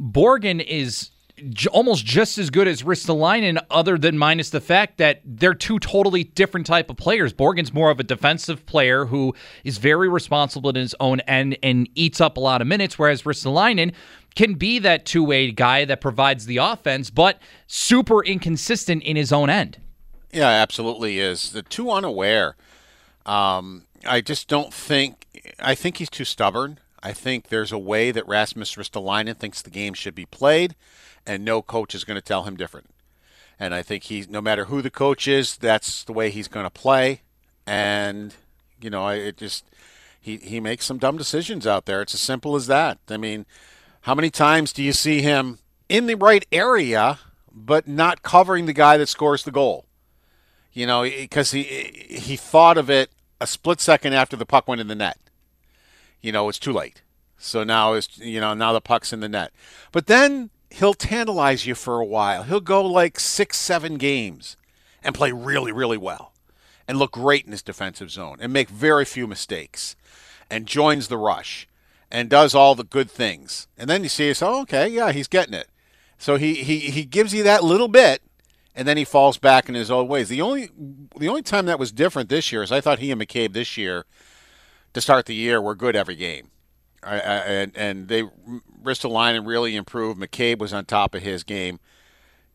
Borgen 0.00 0.64
is 0.64 1.10
j- 1.48 1.68
almost 1.70 2.04
just 2.04 2.38
as 2.38 2.50
good 2.50 2.68
as 2.68 2.82
Ristolainen, 2.82 3.58
other 3.70 3.96
than 3.96 4.18
minus 4.18 4.50
the 4.50 4.60
fact 4.60 4.98
that 4.98 5.20
they're 5.24 5.54
two 5.54 5.78
totally 5.78 6.24
different 6.24 6.66
type 6.66 6.90
of 6.90 6.96
players. 6.96 7.32
Borgen's 7.32 7.72
more 7.72 7.90
of 7.90 7.98
a 8.00 8.02
defensive 8.02 8.66
player 8.66 9.06
who 9.06 9.34
is 9.64 9.78
very 9.78 10.08
responsible 10.08 10.70
in 10.70 10.76
his 10.76 10.94
own 11.00 11.20
end 11.20 11.58
and 11.62 11.88
eats 11.94 12.20
up 12.20 12.36
a 12.36 12.40
lot 12.40 12.60
of 12.60 12.66
minutes, 12.66 12.98
whereas 12.98 13.22
Ristolainen 13.22 13.92
can 14.34 14.54
be 14.54 14.78
that 14.78 15.04
two 15.04 15.24
way 15.24 15.50
guy 15.50 15.84
that 15.84 16.00
provides 16.00 16.46
the 16.46 16.58
offense, 16.58 17.10
but 17.10 17.40
super 17.66 18.24
inconsistent 18.24 19.02
in 19.02 19.16
his 19.16 19.32
own 19.32 19.50
end. 19.50 19.78
Yeah, 20.32 20.48
absolutely 20.48 21.18
is. 21.18 21.52
The 21.52 21.62
two 21.62 21.90
unaware. 21.90 22.56
Um, 23.26 23.86
I 24.06 24.20
just 24.20 24.48
don't 24.48 24.72
think. 24.72 25.26
I 25.58 25.74
think 25.74 25.96
he's 25.96 26.10
too 26.10 26.24
stubborn. 26.24 26.78
I 27.02 27.12
think 27.12 27.48
there's 27.48 27.72
a 27.72 27.78
way 27.78 28.10
that 28.10 28.26
Rasmus 28.28 28.74
Ristolainen 28.74 29.36
thinks 29.36 29.62
the 29.62 29.70
game 29.70 29.94
should 29.94 30.14
be 30.14 30.26
played, 30.26 30.74
and 31.26 31.44
no 31.44 31.62
coach 31.62 31.94
is 31.94 32.04
going 32.04 32.16
to 32.16 32.22
tell 32.22 32.44
him 32.44 32.56
different. 32.56 32.90
And 33.58 33.74
I 33.74 33.82
think 33.82 34.04
he's 34.04 34.28
no 34.28 34.40
matter 34.40 34.66
who 34.66 34.80
the 34.80 34.90
coach 34.90 35.28
is, 35.28 35.56
that's 35.56 36.02
the 36.04 36.12
way 36.12 36.30
he's 36.30 36.48
going 36.48 36.64
to 36.64 36.70
play. 36.70 37.22
And 37.66 38.34
you 38.80 38.90
know, 38.90 39.08
it 39.08 39.36
just 39.36 39.64
he 40.20 40.36
he 40.38 40.60
makes 40.60 40.86
some 40.86 40.98
dumb 40.98 41.16
decisions 41.16 41.66
out 41.66 41.86
there. 41.86 42.02
It's 42.02 42.14
as 42.14 42.20
simple 42.20 42.56
as 42.56 42.66
that. 42.68 42.98
I 43.08 43.16
mean, 43.16 43.46
how 44.02 44.14
many 44.14 44.30
times 44.30 44.72
do 44.72 44.82
you 44.82 44.92
see 44.92 45.20
him 45.20 45.58
in 45.88 46.06
the 46.06 46.14
right 46.14 46.46
area, 46.50 47.18
but 47.52 47.86
not 47.86 48.22
covering 48.22 48.66
the 48.66 48.72
guy 48.72 48.96
that 48.96 49.08
scores 49.08 49.44
the 49.44 49.50
goal? 49.50 49.84
You 50.72 50.86
know, 50.86 51.02
because 51.02 51.50
he 51.50 51.62
he 52.08 52.36
thought 52.36 52.78
of 52.78 52.88
it 52.88 53.10
a 53.40 53.46
split 53.46 53.80
second 53.80 54.14
after 54.14 54.36
the 54.36 54.46
puck 54.46 54.68
went 54.68 54.80
in 54.80 54.88
the 54.88 54.94
net. 54.94 55.18
You 56.22 56.32
know, 56.32 56.48
it's 56.48 56.58
too 56.58 56.72
late. 56.72 57.02
So 57.36 57.64
now 57.64 57.94
it's 57.94 58.18
you 58.18 58.40
know 58.40 58.54
now 58.54 58.72
the 58.72 58.80
puck's 58.80 59.12
in 59.12 59.20
the 59.20 59.28
net. 59.28 59.52
But 59.92 60.06
then 60.06 60.50
he'll 60.70 60.94
tantalize 60.94 61.66
you 61.66 61.74
for 61.74 62.00
a 62.00 62.04
while. 62.04 62.44
He'll 62.44 62.60
go 62.60 62.84
like 62.84 63.20
six, 63.20 63.58
seven 63.58 63.96
games 63.96 64.56
and 65.02 65.14
play 65.14 65.32
really, 65.32 65.72
really 65.72 65.98
well, 65.98 66.32
and 66.86 66.98
look 66.98 67.12
great 67.12 67.44
in 67.44 67.52
his 67.52 67.62
defensive 67.62 68.10
zone 68.10 68.38
and 68.40 68.52
make 68.52 68.68
very 68.68 69.04
few 69.04 69.26
mistakes, 69.26 69.96
and 70.50 70.66
joins 70.66 71.08
the 71.08 71.18
rush 71.18 71.68
and 72.10 72.28
does 72.28 72.54
all 72.54 72.74
the 72.74 72.84
good 72.84 73.10
things. 73.10 73.68
And 73.78 73.88
then 73.88 74.02
you 74.02 74.08
see, 74.08 74.32
oh, 74.42 74.62
okay, 74.62 74.88
yeah, 74.88 75.12
he's 75.12 75.28
getting 75.28 75.54
it. 75.54 75.68
So 76.18 76.36
he, 76.36 76.54
he, 76.54 76.78
he 76.78 77.04
gives 77.04 77.32
you 77.32 77.42
that 77.44 77.64
little 77.64 77.88
bit, 77.88 78.20
and 78.74 78.86
then 78.86 78.96
he 78.96 79.04
falls 79.04 79.38
back 79.38 79.68
in 79.68 79.74
his 79.74 79.90
old 79.90 80.08
ways. 80.08 80.28
The 80.28 80.42
only 80.42 80.70
the 81.16 81.28
only 81.28 81.42
time 81.42 81.66
that 81.66 81.78
was 81.78 81.92
different 81.92 82.28
this 82.28 82.52
year 82.52 82.62
is 82.62 82.70
I 82.70 82.80
thought 82.80 82.98
he 82.98 83.10
and 83.10 83.20
McCabe 83.20 83.52
this 83.52 83.76
year 83.76 84.04
to 84.92 85.00
start 85.00 85.26
the 85.26 85.34
year 85.34 85.60
were 85.60 85.74
good 85.74 85.96
every 85.96 86.16
game. 86.16 86.50
I, 87.02 87.14
I, 87.14 87.18
and 87.18 87.76
and 87.76 88.08
they 88.08 88.24
Ristolainen 88.82 89.46
really 89.46 89.76
improved. 89.76 90.20
McCabe 90.20 90.58
was 90.58 90.72
on 90.72 90.84
top 90.84 91.14
of 91.14 91.22
his 91.22 91.42
game. 91.42 91.80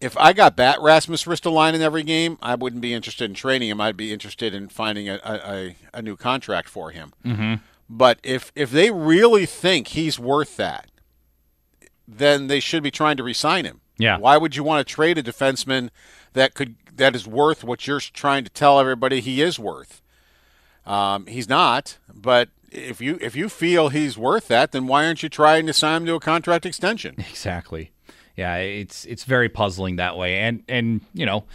If 0.01 0.17
I 0.17 0.33
got 0.33 0.55
bat 0.55 0.79
Rasmus 0.81 1.23
Ristolainen 1.23 1.75
in 1.75 1.81
every 1.81 2.03
game, 2.03 2.37
I 2.41 2.55
wouldn't 2.55 2.81
be 2.81 2.93
interested 2.93 3.29
in 3.29 3.33
training 3.33 3.69
him. 3.69 3.79
I'd 3.79 3.97
be 3.97 4.11
interested 4.11 4.53
in 4.53 4.67
finding 4.67 5.09
a, 5.09 5.19
a, 5.23 5.75
a 5.93 6.01
new 6.01 6.17
contract 6.17 6.67
for 6.67 6.91
him. 6.91 7.13
Mm-hmm. 7.23 7.55
But 7.89 8.19
if 8.23 8.51
if 8.55 8.71
they 8.71 8.91
really 8.91 9.45
think 9.45 9.89
he's 9.89 10.19
worth 10.19 10.57
that, 10.57 10.89
then 12.07 12.47
they 12.47 12.59
should 12.59 12.83
be 12.83 12.91
trying 12.91 13.17
to 13.17 13.23
resign 13.23 13.65
him. 13.65 13.81
Yeah. 13.97 14.17
Why 14.17 14.37
would 14.37 14.55
you 14.55 14.63
want 14.63 14.85
to 14.85 14.93
trade 14.93 15.17
a 15.17 15.23
defenseman 15.23 15.89
that 16.33 16.53
could 16.53 16.75
that 16.95 17.15
is 17.15 17.27
worth 17.27 17.63
what 17.63 17.87
you're 17.87 17.99
trying 17.99 18.43
to 18.43 18.49
tell 18.49 18.79
everybody 18.79 19.21
he 19.21 19.41
is 19.41 19.59
worth? 19.59 20.01
Um, 20.85 21.25
he's 21.25 21.49
not, 21.49 21.97
but 22.13 22.49
if 22.75 23.01
you 23.01 23.17
if 23.21 23.35
you 23.35 23.49
feel 23.49 23.89
he's 23.89 24.17
worth 24.17 24.47
that, 24.49 24.71
then 24.71 24.87
why 24.87 25.05
aren't 25.05 25.23
you 25.23 25.29
trying 25.29 25.65
to 25.67 25.73
sign 25.73 26.01
him 26.01 26.05
to 26.07 26.15
a 26.15 26.19
contract 26.19 26.65
extension? 26.65 27.15
Exactly. 27.29 27.91
Yeah, 28.35 28.57
it's 28.57 29.05
it's 29.05 29.23
very 29.23 29.47
puzzling 29.49 29.95
that 29.95 30.17
way, 30.17 30.39
and 30.39 30.63
and 30.67 31.01
you 31.13 31.25
know, 31.25 31.45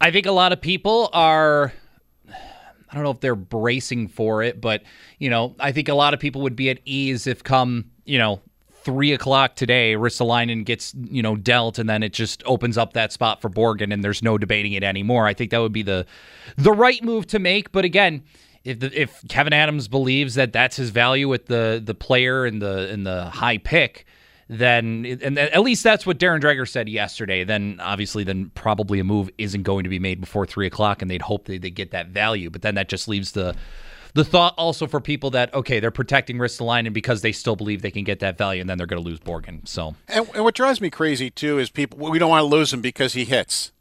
I 0.00 0.10
think 0.10 0.26
a 0.26 0.32
lot 0.32 0.52
of 0.52 0.60
people 0.60 1.10
are. 1.12 1.72
I 2.30 2.94
don't 2.94 3.02
know 3.04 3.10
if 3.10 3.20
they're 3.20 3.34
bracing 3.34 4.08
for 4.08 4.42
it, 4.42 4.60
but 4.60 4.84
you 5.18 5.28
know, 5.28 5.54
I 5.58 5.72
think 5.72 5.88
a 5.88 5.94
lot 5.94 6.14
of 6.14 6.20
people 6.20 6.42
would 6.42 6.56
be 6.56 6.70
at 6.70 6.78
ease 6.84 7.26
if 7.26 7.42
come 7.42 7.90
you 8.04 8.18
know 8.18 8.40
three 8.84 9.12
o'clock 9.12 9.56
today, 9.56 9.94
Ristolainen 9.94 10.64
gets 10.64 10.94
you 10.94 11.22
know 11.22 11.36
dealt, 11.36 11.78
and 11.78 11.88
then 11.88 12.02
it 12.02 12.12
just 12.12 12.42
opens 12.46 12.78
up 12.78 12.92
that 12.92 13.12
spot 13.12 13.42
for 13.42 13.50
Borgen, 13.50 13.92
and 13.92 14.04
there's 14.04 14.22
no 14.22 14.38
debating 14.38 14.72
it 14.72 14.84
anymore. 14.84 15.26
I 15.26 15.34
think 15.34 15.50
that 15.50 15.58
would 15.58 15.72
be 15.72 15.82
the 15.82 16.06
the 16.56 16.72
right 16.72 17.02
move 17.02 17.26
to 17.28 17.38
make. 17.38 17.72
But 17.72 17.84
again, 17.84 18.22
if 18.64 18.80
the, 18.80 19.00
if 19.00 19.22
Kevyn 19.22 19.52
Adams 19.52 19.88
believes 19.88 20.34
that 20.34 20.52
that's 20.52 20.76
his 20.76 20.90
value 20.90 21.28
with 21.28 21.46
the 21.46 21.82
the 21.84 21.94
player 21.94 22.44
and 22.46 22.60
the 22.62 22.88
and 22.90 23.06
the 23.06 23.26
high 23.26 23.58
pick, 23.58 24.06
then 24.48 25.18
and 25.22 25.38
at 25.38 25.60
least 25.60 25.84
that's 25.84 26.06
what 26.06 26.18
Darren 26.18 26.40
Dreger 26.40 26.68
said 26.68 26.88
yesterday. 26.88 27.44
Then 27.44 27.78
obviously, 27.80 28.24
then 28.24 28.50
probably 28.54 28.98
a 29.00 29.04
move 29.04 29.30
isn't 29.38 29.62
going 29.62 29.84
to 29.84 29.90
be 29.90 29.98
made 29.98 30.20
before 30.20 30.46
three 30.46 30.66
o'clock, 30.66 31.02
and 31.02 31.10
they'd 31.10 31.22
hope 31.22 31.46
that 31.46 31.62
they 31.62 31.70
get 31.70 31.90
that 31.90 32.08
value. 32.08 32.50
But 32.50 32.62
then 32.62 32.74
that 32.76 32.88
just 32.88 33.06
leaves 33.06 33.32
the 33.32 33.54
the 34.14 34.24
thought 34.24 34.54
also 34.56 34.86
for 34.86 35.00
people 35.00 35.30
that 35.30 35.52
okay, 35.54 35.80
they're 35.80 35.90
protecting 35.90 36.38
Ristolainen 36.38 36.92
because 36.92 37.20
they 37.20 37.32
still 37.32 37.56
believe 37.56 37.82
they 37.82 37.90
can 37.90 38.04
get 38.04 38.20
that 38.20 38.38
value, 38.38 38.60
and 38.60 38.70
then 38.70 38.78
they're 38.78 38.86
going 38.86 39.02
to 39.02 39.08
lose 39.08 39.20
Borgen. 39.20 39.66
So, 39.68 39.94
and, 40.08 40.28
and 40.34 40.44
what 40.44 40.54
drives 40.54 40.80
me 40.80 40.88
crazy 40.88 41.30
too 41.30 41.58
is 41.58 41.68
people 41.68 41.98
we 41.98 42.18
don't 42.18 42.30
want 42.30 42.42
to 42.42 42.46
lose 42.46 42.72
him 42.72 42.80
because 42.80 43.12
he 43.12 43.24
hits. 43.24 43.72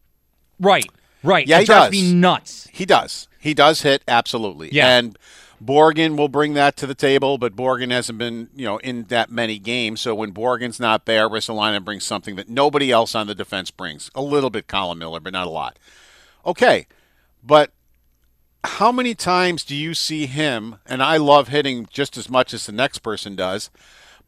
Right, 0.60 0.90
right. 1.24 1.48
Yeah, 1.48 1.58
it 1.58 1.62
he 1.62 1.66
drives 1.68 1.86
does. 1.86 1.92
me 1.92 2.14
nuts. 2.14 2.68
He 2.72 2.86
does. 2.86 3.28
He 3.44 3.54
does 3.54 3.82
hit 3.82 4.04
absolutely. 4.08 4.70
Yeah. 4.72 4.98
And 4.98 5.18
Borgen 5.62 6.16
will 6.16 6.30
bring 6.30 6.54
that 6.54 6.78
to 6.78 6.88
the 6.88 6.96
table, 6.96 7.38
but 7.38 7.58
Borgen 7.58 7.92
hasn't 7.92 8.18
been, 8.18 8.48
you 8.56 8.64
know, 8.64 8.78
in 8.78 9.04
that 9.10 9.30
many 9.30 9.60
games. 9.60 10.00
So 10.00 10.16
when 10.16 10.32
Borgen's 10.32 10.80
not 10.80 11.06
there, 11.06 11.28
Ristolainen 11.28 11.84
brings 11.84 12.06
something 12.06 12.38
that 12.38 12.48
nobody 12.48 12.90
else 12.90 13.14
on 13.14 13.28
the 13.28 13.36
defense 13.36 13.70
brings. 13.70 14.10
A 14.16 14.22
little 14.22 14.50
bit 14.50 14.70
Colin 14.70 14.98
Miller, 14.98 15.20
but 15.20 15.34
not 15.34 15.46
a 15.46 15.50
lot. 15.50 15.78
Okay. 16.46 16.88
But 17.44 17.72
how 18.64 18.94
many 18.94 19.14
times 19.14 19.66
do 19.66 19.76
you 19.76 19.94
see 19.94 20.26
him 20.26 20.78
and 20.86 21.04
I 21.04 21.18
love 21.18 21.50
hitting 21.50 21.86
just 21.92 22.16
as 22.16 22.30
much 22.30 22.54
as 22.54 22.66
the 22.66 22.72
next 22.72 23.00
person 23.00 23.36
does, 23.36 23.70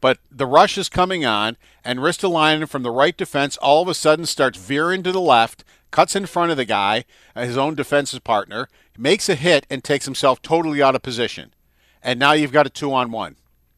but 0.02 0.18
the 0.30 0.44
rush 0.44 0.76
is 0.76 0.90
coming 0.90 1.24
on 1.24 1.56
and 1.82 2.00
Ristolainen 2.00 2.68
from 2.68 2.82
the 2.82 2.90
right 2.90 3.16
defense 3.16 3.56
all 3.56 3.80
of 3.80 3.88
a 3.88 3.94
sudden 3.94 4.26
starts 4.26 4.58
veering 4.58 5.02
to 5.04 5.12
the 5.12 5.22
left, 5.22 5.64
cuts 5.96 6.14
in 6.14 6.26
front 6.26 6.50
of 6.50 6.58
the 6.58 6.66
guy, 6.66 7.06
his 7.34 7.56
own 7.56 7.74
defensive 7.74 8.22
partner, 8.22 8.68
makes 8.98 9.30
a 9.30 9.34
hit 9.34 9.66
and 9.70 9.82
takes 9.82 10.04
himself 10.04 10.42
totally 10.42 10.82
out 10.82 10.94
of 10.94 11.00
position. 11.00 11.54
And 12.02 12.20
now 12.20 12.32
you've 12.32 12.52
got 12.52 12.66
a 12.66 12.70
2 12.70 12.92
on 12.92 13.10
1 13.10 13.36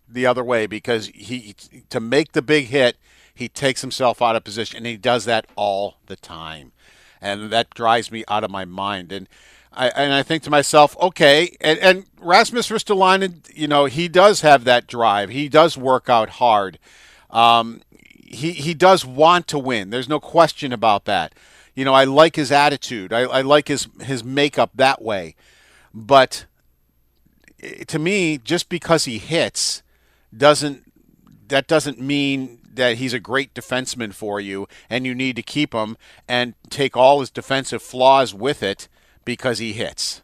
the 0.08 0.26
other 0.26 0.42
way 0.42 0.66
because 0.66 1.06
he 1.14 1.54
to 1.90 2.00
make 2.00 2.32
the 2.32 2.42
big 2.42 2.66
hit, 2.66 2.96
he 3.32 3.48
takes 3.48 3.82
himself 3.82 4.20
out 4.20 4.34
of 4.34 4.42
position 4.42 4.78
and 4.78 4.87
he 4.87 4.96
does 4.96 5.26
that 5.26 5.46
all 5.54 5.98
the 6.06 6.16
time. 6.16 6.72
And 7.20 7.50
that 7.50 7.70
drives 7.70 8.10
me 8.10 8.25
out 8.26 8.42
of 8.42 8.50
my 8.50 8.64
mind 8.64 9.12
and 9.12 9.28
I, 9.72 9.90
and 9.90 10.12
I 10.12 10.25
think 10.25 10.42
to 10.42 10.50
myself, 10.50 10.96
okay, 11.00 11.56
and, 11.60 11.78
and 11.78 12.06
Rasmus 12.20 12.68
Ristolainen, 12.68 13.48
you 13.54 13.68
know, 13.68 13.84
he 13.84 14.08
does 14.08 14.40
have 14.40 14.64
that 14.64 14.88
drive. 14.88 15.30
He 15.30 15.48
does 15.48 15.78
work 15.78 16.08
out 16.08 16.30
hard. 16.30 16.80
Um, 17.30 17.82
he 17.92 18.50
he 18.52 18.75
does 18.75 19.04
want 19.04 19.46
to 19.48 19.58
win. 19.58 19.90
There's 19.90 20.08
no 20.08 20.18
question 20.18 20.72
about 20.72 21.04
that. 21.04 21.32
You 21.78 21.85
know, 21.85 21.94
I 21.94 22.02
like 22.02 22.35
his 22.35 22.50
attitude. 22.50 23.12
I, 23.12 23.20
I 23.20 23.42
like 23.42 23.68
his 23.68 23.87
his 24.00 24.25
makeup 24.25 24.73
that 24.75 25.00
way. 25.00 25.37
But 25.94 26.47
eh, 27.62 27.85
to 27.85 28.00
me, 28.00 28.37
just 28.37 28.68
because 28.68 29.04
he 29.04 29.18
hits 29.18 29.85
doesn't 30.37 30.90
that 31.47 31.68
doesn't 31.68 32.00
mean 32.00 32.58
that 32.75 32.97
he's 32.97 33.12
a 33.12 33.20
great 33.20 33.54
defenseman 33.54 34.12
for 34.12 34.40
you 34.40 34.66
and 34.90 35.06
you 35.06 35.14
need 35.14 35.37
to 35.37 35.42
keep 35.42 35.73
him 35.73 35.97
and 36.26 36.54
take 36.68 36.97
all 36.97 37.20
his 37.20 37.30
defensive 37.30 37.80
flaws 37.80 38.35
with 38.35 38.61
it 38.61 38.88
because 39.25 39.61
he 39.61 39.73
hits. 39.73 40.23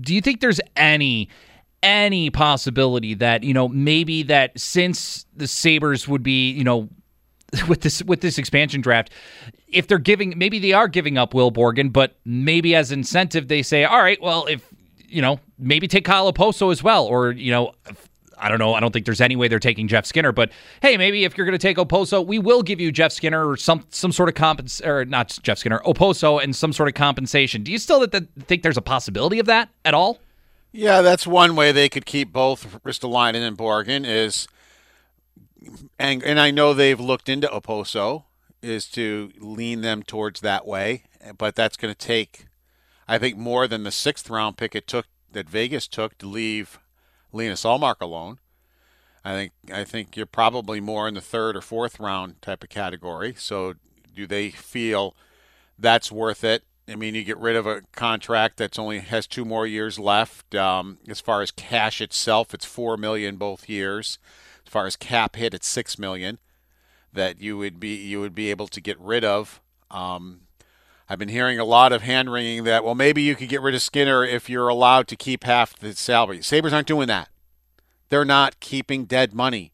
do 0.00 0.14
you 0.14 0.20
think 0.20 0.40
there's 0.40 0.60
any 0.76 1.28
any 1.82 2.30
possibility 2.30 3.14
that 3.14 3.44
you 3.44 3.52
know 3.52 3.68
maybe 3.68 4.22
that 4.24 4.58
since 4.58 5.26
the 5.36 5.46
Sabres 5.46 6.08
would 6.08 6.22
be 6.22 6.50
you 6.50 6.64
know 6.64 6.88
with 7.68 7.82
this 7.82 8.02
with 8.02 8.20
this 8.20 8.38
expansion 8.38 8.80
draft, 8.80 9.10
if 9.68 9.86
they're 9.86 9.98
giving 9.98 10.36
maybe 10.36 10.58
they 10.58 10.72
are 10.72 10.88
giving 10.88 11.18
up 11.18 11.34
Will 11.34 11.52
Borgen, 11.52 11.92
but 11.92 12.16
maybe 12.24 12.74
as 12.74 12.90
incentive 12.90 13.48
they 13.48 13.62
say, 13.62 13.84
all 13.84 14.00
right, 14.00 14.20
well 14.20 14.46
if 14.46 14.66
you 15.06 15.22
know 15.22 15.38
maybe 15.58 15.86
take 15.86 16.04
Kyle 16.04 16.32
Okposo 16.32 16.72
as 16.72 16.82
well, 16.82 17.06
or 17.06 17.32
you 17.32 17.50
know. 17.50 17.72
I 18.44 18.48
don't 18.50 18.58
know. 18.58 18.74
I 18.74 18.80
don't 18.80 18.92
think 18.92 19.06
there's 19.06 19.22
any 19.22 19.36
way 19.36 19.48
they're 19.48 19.58
taking 19.58 19.88
Jeff 19.88 20.04
Skinner, 20.04 20.30
but 20.30 20.52
hey, 20.82 20.98
maybe 20.98 21.24
if 21.24 21.34
you're 21.34 21.46
going 21.46 21.58
to 21.58 21.66
take 21.66 21.78
Okposo, 21.78 22.24
we 22.24 22.38
will 22.38 22.62
give 22.62 22.78
you 22.78 22.92
Jeff 22.92 23.10
Skinner 23.10 23.48
or 23.48 23.56
some 23.56 23.86
some 23.88 24.12
sort 24.12 24.28
of 24.28 24.34
compens 24.34 24.84
or 24.86 25.06
not 25.06 25.38
Jeff 25.42 25.56
Skinner, 25.56 25.80
Okposo 25.86 26.44
and 26.44 26.54
some 26.54 26.74
sort 26.74 26.90
of 26.90 26.94
compensation. 26.94 27.62
Do 27.62 27.72
you 27.72 27.78
still 27.78 28.06
th- 28.06 28.10
th- 28.10 28.46
think 28.46 28.62
there's 28.62 28.76
a 28.76 28.82
possibility 28.82 29.38
of 29.38 29.46
that 29.46 29.70
at 29.86 29.94
all? 29.94 30.18
Yeah, 30.72 31.00
that's 31.00 31.26
one 31.26 31.56
way 31.56 31.72
they 31.72 31.88
could 31.88 32.04
keep 32.04 32.34
both 32.34 32.82
Ristolainen 32.82 33.40
and 33.40 33.56
Borgen 33.56 34.04
is, 34.06 34.46
and 35.98 36.22
and 36.22 36.38
I 36.38 36.50
know 36.50 36.74
they've 36.74 37.00
looked 37.00 37.30
into 37.30 37.48
Okposo 37.48 38.24
is 38.60 38.86
to 38.88 39.32
lean 39.38 39.80
them 39.80 40.02
towards 40.02 40.42
that 40.42 40.66
way, 40.66 41.04
but 41.38 41.54
that's 41.54 41.78
going 41.78 41.94
to 41.94 41.98
take, 41.98 42.44
I 43.08 43.16
think, 43.16 43.38
more 43.38 43.66
than 43.66 43.84
the 43.84 43.90
sixth 43.90 44.28
round 44.28 44.58
pick 44.58 44.74
it 44.74 44.86
took 44.86 45.06
that 45.32 45.48
Vegas 45.48 45.88
took 45.88 46.18
to 46.18 46.26
leave 46.26 46.78
Linus 47.34 47.64
Ullmark 47.64 48.00
alone. 48.00 48.38
I 49.24 49.32
think 49.32 49.52
I 49.72 49.84
think 49.84 50.16
you're 50.16 50.26
probably 50.26 50.80
more 50.80 51.08
in 51.08 51.14
the 51.14 51.20
third 51.20 51.56
or 51.56 51.60
fourth 51.60 51.98
round 51.98 52.40
type 52.42 52.62
of 52.62 52.68
category. 52.68 53.34
So 53.36 53.74
do 54.14 54.26
they 54.26 54.50
feel 54.50 55.16
that's 55.78 56.12
worth 56.12 56.44
it? 56.44 56.62
I 56.86 56.96
mean, 56.96 57.14
you 57.14 57.24
get 57.24 57.38
rid 57.38 57.56
of 57.56 57.66
a 57.66 57.82
contract 57.92 58.58
that's 58.58 58.78
only 58.78 59.00
has 59.00 59.26
two 59.26 59.46
more 59.46 59.66
years 59.66 59.98
left. 59.98 60.54
Um, 60.54 60.98
as 61.08 61.20
far 61.20 61.40
as 61.40 61.50
cash 61.50 62.02
itself, 62.02 62.52
it's 62.52 62.66
four 62.66 62.98
million 62.98 63.36
both 63.36 63.68
years. 63.68 64.18
As 64.66 64.70
far 64.70 64.86
as 64.86 64.96
cap 64.96 65.36
hit, 65.36 65.54
it's 65.54 65.66
six 65.66 65.98
million 65.98 66.38
that 67.12 67.40
you 67.40 67.56
would 67.56 67.80
be 67.80 67.94
you 67.96 68.20
would 68.20 68.34
be 68.34 68.50
able 68.50 68.68
to 68.68 68.80
get 68.80 69.00
rid 69.00 69.24
of. 69.24 69.62
Um, 69.90 70.42
I've 71.08 71.18
been 71.18 71.28
hearing 71.28 71.58
a 71.58 71.64
lot 71.64 71.92
of 71.92 72.02
hand 72.02 72.32
wringing 72.32 72.64
that 72.64 72.84
well 72.84 72.94
maybe 72.94 73.22
you 73.22 73.34
could 73.34 73.48
get 73.48 73.60
rid 73.60 73.74
of 73.74 73.82
Skinner 73.82 74.24
if 74.24 74.48
you're 74.48 74.68
allowed 74.68 75.08
to 75.08 75.16
keep 75.16 75.44
half 75.44 75.78
the 75.78 75.94
salary. 75.94 76.42
Sabres 76.42 76.72
aren't 76.72 76.88
doing 76.88 77.08
that. 77.08 77.28
They're 78.08 78.24
not 78.24 78.60
keeping 78.60 79.04
dead 79.04 79.34
money. 79.34 79.72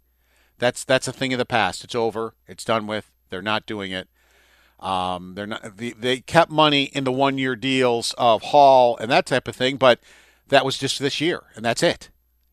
That's 0.59 0.85
that's 0.85 1.09
a 1.09 1.13
thing 1.13 1.33
of 1.33 1.39
the 1.39 1.45
past. 1.45 1.85
It's 1.85 1.95
over. 1.95 2.35
It's 2.47 2.65
done 2.65 2.87
with. 2.87 3.11
They're 3.31 3.43
not 3.43 3.67
doing 3.67 3.93
it. 3.93 4.09
Um, 4.81 5.35
they're 5.35 5.47
not. 5.47 5.77
They, 5.77 5.91
they 5.91 6.21
kept 6.21 6.51
money 6.51 6.85
in 6.85 7.05
the 7.05 7.13
one-year 7.13 7.55
deals 7.57 8.15
of 8.19 8.43
Hall 8.43 8.97
and 8.97 9.11
that 9.11 9.27
type 9.27 9.47
of 9.47 9.55
thing, 9.55 9.77
but 9.77 10.01
that 10.49 10.65
was 10.65 10.79
just 10.79 10.99
this 10.99 11.21
year, 11.21 11.45
and 11.55 11.65
that's 11.65 11.83
it. 11.83 12.11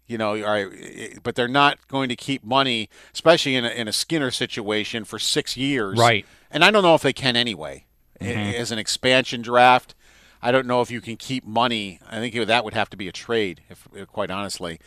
You 0.08 0.18
know, 0.18 0.42
all 0.42 0.52
right, 0.52 1.20
but 1.22 1.36
they're 1.36 1.50
not 1.50 1.86
going 1.88 2.08
to 2.10 2.16
keep 2.16 2.44
money, 2.44 2.90
especially 3.14 3.56
in 3.56 3.66
a, 3.66 3.70
in 3.70 3.88
a 3.90 3.94
Skinner 3.94 4.32
situation, 4.32 5.04
for 5.04 5.20
six 5.20 5.58
years. 5.58 6.00
Right. 6.00 6.26
And 6.50 6.64
I 6.64 6.72
don't 6.72 6.84
know 6.84 6.96
if 6.96 7.02
they 7.02 7.12
can 7.12 7.36
anyway. 7.36 7.87
Mm-hmm. 8.20 8.60
As 8.60 8.72
an 8.72 8.80
expansion 8.80 9.42
draft, 9.42 9.96
I 10.42 10.52
don't 10.52 10.68
know 10.68 10.82
if 10.82 10.92
you 10.92 11.02
can 11.02 11.18
keep 11.18 11.46
money. 11.46 12.00
I 12.10 12.20
think 12.20 12.36
that 12.36 12.64
would 12.64 12.74
have 12.74 12.90
to 12.92 12.98
be 12.98 13.08
a 13.08 13.12
trade, 13.12 13.62
if, 13.70 13.88
if 13.94 14.08
quite 14.08 14.32
honestly. 14.32 14.80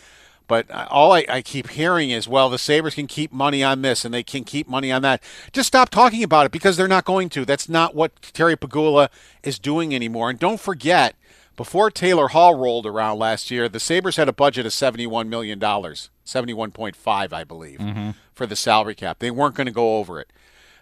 But 0.51 0.69
all 0.69 1.13
I, 1.13 1.25
I 1.29 1.43
keep 1.43 1.71
hearing 1.71 2.11
is, 2.11 2.27
well, 2.27 2.51
the 2.51 2.59
Sabres 2.59 2.97
can 2.97 3.07
keep 3.07 3.33
money 3.33 3.63
on 3.63 3.83
this 3.83 4.05
and 4.05 4.13
they 4.13 4.25
can 4.25 4.43
keep 4.43 4.67
money 4.67 4.91
on 4.91 5.01
that. 5.03 5.23
Just 5.53 5.69
stop 5.69 5.91
talking 5.91 6.25
about 6.25 6.45
it 6.45 6.51
because 6.51 6.77
they're 6.77 6.89
not 6.89 7.05
going 7.05 7.29
to. 7.29 7.45
That's 7.45 7.69
not 7.69 7.95
what 7.95 8.21
Terry 8.21 8.57
Pegula 8.57 9.11
is 9.45 9.61
doing 9.61 9.95
anymore. 9.95 10.29
And 10.29 10.41
don't 10.41 10.59
forget, 10.59 11.15
before 11.57 11.89
Taylor 11.89 12.29
Hall 12.29 12.57
rolled 12.57 12.85
around 12.85 13.21
last 13.21 13.53
year, 13.53 13.69
the 13.69 13.79
Sabres 13.79 14.17
had 14.17 14.29
a 14.29 14.33
budget 14.33 14.67
of 14.67 14.73
$71 14.73 15.29
million, 15.29 15.61
71.5, 15.61 17.33
I 17.33 17.45
believe, 17.45 17.79
mm-hmm. 17.79 18.11
for 18.35 18.47
the 18.47 18.57
salary 18.57 18.97
cap. 18.97 19.21
They 19.21 19.31
weren't 19.31 19.55
going 19.55 19.67
to 19.67 19.73
go 19.73 19.99
over 19.99 20.19
it. 20.19 20.33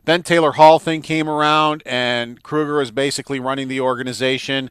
Then 0.04 0.22
Taylor 0.22 0.52
Hall 0.52 0.78
thing 0.78 1.02
came 1.02 1.28
around, 1.28 1.82
and 1.84 2.42
Krueger 2.42 2.78
was 2.78 2.90
basically 2.90 3.40
running 3.40 3.68
the 3.68 3.80
organization, 3.80 4.70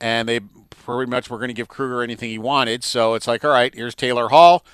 and 0.00 0.28
they 0.28 0.40
pretty 0.40 1.10
much 1.10 1.30
were 1.30 1.38
going 1.38 1.48
to 1.48 1.54
give 1.54 1.68
Krueger 1.68 2.02
anything 2.02 2.30
he 2.30 2.38
wanted. 2.38 2.84
So 2.84 3.14
it's 3.14 3.26
like, 3.26 3.44
all 3.44 3.50
right, 3.50 3.74
here's 3.74 3.94
Taylor 3.94 4.28
Hall, 4.28 4.64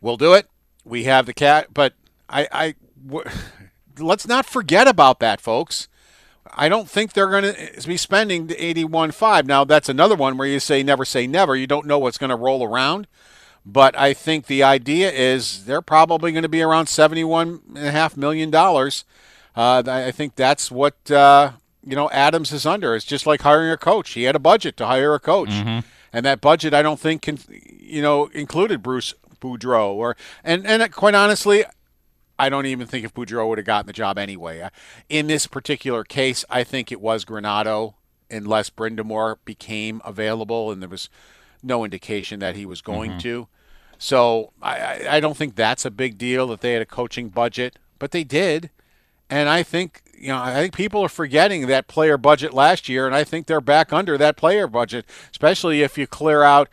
we'll 0.00 0.16
do 0.16 0.32
it. 0.34 0.48
We 0.84 1.04
have 1.04 1.26
the 1.26 1.34
cat, 1.34 1.68
but 1.74 1.92
I, 2.28 2.48
I 2.50 2.74
w- 3.06 3.28
let's 3.98 4.26
not 4.26 4.46
forget 4.46 4.88
about 4.88 5.20
that, 5.20 5.40
folks. 5.40 5.88
I 6.52 6.68
don't 6.68 6.88
think 6.88 7.12
they're 7.12 7.30
going 7.30 7.44
to 7.44 7.76
eh, 7.76 7.80
be 7.86 7.96
spending 7.96 8.46
the 8.46 8.54
81.5. 8.54 9.44
Now 9.46 9.64
that's 9.64 9.88
another 9.88 10.16
one 10.16 10.36
where 10.36 10.48
you 10.48 10.58
say 10.58 10.82
never 10.82 11.04
say 11.04 11.26
never. 11.26 11.54
You 11.54 11.66
don't 11.66 11.86
know 11.86 11.98
what's 11.98 12.18
going 12.18 12.30
to 12.30 12.36
roll 12.36 12.64
around. 12.64 13.06
But 13.64 13.96
I 13.96 14.14
think 14.14 14.46
the 14.46 14.62
idea 14.62 15.10
is 15.10 15.66
they're 15.66 15.82
probably 15.82 16.32
going 16.32 16.42
to 16.42 16.48
be 16.48 16.62
around 16.62 16.86
$71.5 16.86 18.16
million. 18.16 18.50
Uh, 19.56 19.82
I 19.86 20.10
think 20.10 20.36
that's 20.36 20.70
what, 20.70 21.10
uh, 21.10 21.52
you 21.84 21.96
know, 21.96 22.08
Adams 22.10 22.52
is 22.52 22.66
under. 22.66 22.94
It's 22.94 23.04
just 23.04 23.26
like 23.26 23.42
hiring 23.42 23.70
a 23.70 23.76
coach. 23.76 24.10
He 24.10 24.24
had 24.24 24.36
a 24.36 24.40
budget 24.40 24.76
to 24.78 24.86
hire 24.86 25.14
a 25.14 25.20
coach. 25.20 25.50
And 26.12 26.26
that 26.26 26.40
budget, 26.40 26.74
I 26.74 26.82
don't 26.82 26.98
think, 26.98 27.22
can, 27.22 27.38
you 27.78 28.02
know, 28.02 28.26
included 28.26 28.82
Bruce 28.82 29.14
Boudreau. 29.40 29.92
Or, 29.94 30.16
and, 30.44 30.66
and 30.66 30.90
quite 30.92 31.14
honestly, 31.14 31.64
I 32.38 32.48
don't 32.48 32.66
even 32.66 32.86
think 32.86 33.04
if 33.04 33.14
Boudreau 33.14 33.48
would 33.48 33.58
have 33.58 33.66
gotten 33.66 33.86
the 33.86 33.92
job 33.92 34.18
anyway. 34.18 34.60
Uh, 34.60 34.70
In 35.08 35.26
this 35.26 35.46
particular 35.46 36.04
case, 36.04 36.44
I 36.50 36.64
think 36.64 36.90
it 36.90 37.00
was 37.00 37.24
Granato 37.24 37.94
unless 38.30 38.70
Brind'Amour 38.70 39.36
became 39.44 40.00
available, 40.04 40.70
and 40.70 40.80
there 40.80 40.88
was 40.88 41.08
no 41.62 41.84
indication 41.84 42.40
that 42.40 42.56
he 42.56 42.64
was 42.64 42.80
going 42.80 43.18
to. 43.18 43.48
So 43.98 44.52
I, 44.62 45.06
I 45.10 45.20
don't 45.20 45.36
think 45.36 45.56
that's 45.56 45.84
a 45.84 45.90
big 45.90 46.16
deal 46.16 46.46
that 46.48 46.60
they 46.60 46.72
had 46.72 46.80
a 46.82 46.86
coaching 46.86 47.28
budget, 47.28 47.78
but 47.98 48.12
they 48.12 48.24
did. 48.24 48.70
And 49.30 49.48
I 49.48 49.62
think 49.62 50.02
you 50.18 50.28
know 50.28 50.38
I 50.38 50.52
think 50.54 50.74
people 50.74 51.02
are 51.02 51.08
forgetting 51.08 51.66
that 51.68 51.86
player 51.88 52.18
budget 52.18 52.52
last 52.52 52.88
year, 52.88 53.06
and 53.06 53.14
I 53.14 53.24
think 53.24 53.46
they're 53.46 53.60
back 53.60 53.92
under 53.92 54.18
that 54.18 54.36
player 54.36 54.66
budget, 54.66 55.06
especially 55.30 55.82
if 55.82 55.96
you 55.96 56.06
clear 56.06 56.42
out 56.42 56.68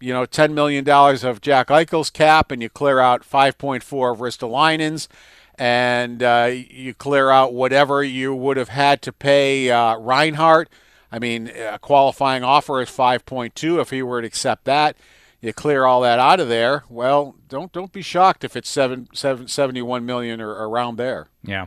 you 0.00 0.12
know 0.12 0.26
ten 0.26 0.52
million 0.54 0.84
dollars 0.84 1.22
of 1.22 1.40
Jack 1.40 1.68
Eichel's 1.68 2.10
cap, 2.10 2.50
and 2.50 2.60
you 2.60 2.68
clear 2.68 2.98
out 2.98 3.24
five 3.24 3.56
point 3.56 3.84
four 3.84 4.10
of 4.10 4.18
Ristolainen's, 4.18 5.08
and 5.56 6.22
uh, 6.22 6.50
you 6.52 6.92
clear 6.92 7.30
out 7.30 7.54
whatever 7.54 8.02
you 8.02 8.34
would 8.34 8.56
have 8.56 8.70
had 8.70 9.00
to 9.02 9.12
pay 9.12 9.70
uh, 9.70 9.96
Reinhart. 9.96 10.68
I 11.12 11.18
mean, 11.18 11.48
a 11.48 11.78
qualifying 11.78 12.44
offer 12.44 12.80
is 12.80 12.88
five 12.88 13.24
point 13.24 13.54
two 13.54 13.80
if 13.80 13.90
he 13.90 14.02
were 14.02 14.20
to 14.20 14.26
accept 14.26 14.64
that. 14.64 14.96
You 15.40 15.54
clear 15.54 15.86
all 15.86 16.02
that 16.02 16.18
out 16.18 16.38
of 16.38 16.48
there. 16.48 16.84
Well, 16.90 17.36
don't 17.48 17.72
don't 17.72 17.92
be 17.92 18.02
shocked 18.02 18.44
if 18.44 18.56
it's 18.56 18.68
seven, 18.68 19.08
seven, 19.14 19.48
71 19.48 20.04
million 20.04 20.40
or 20.40 20.50
around 20.50 20.96
there. 20.96 21.28
Yeah. 21.42 21.66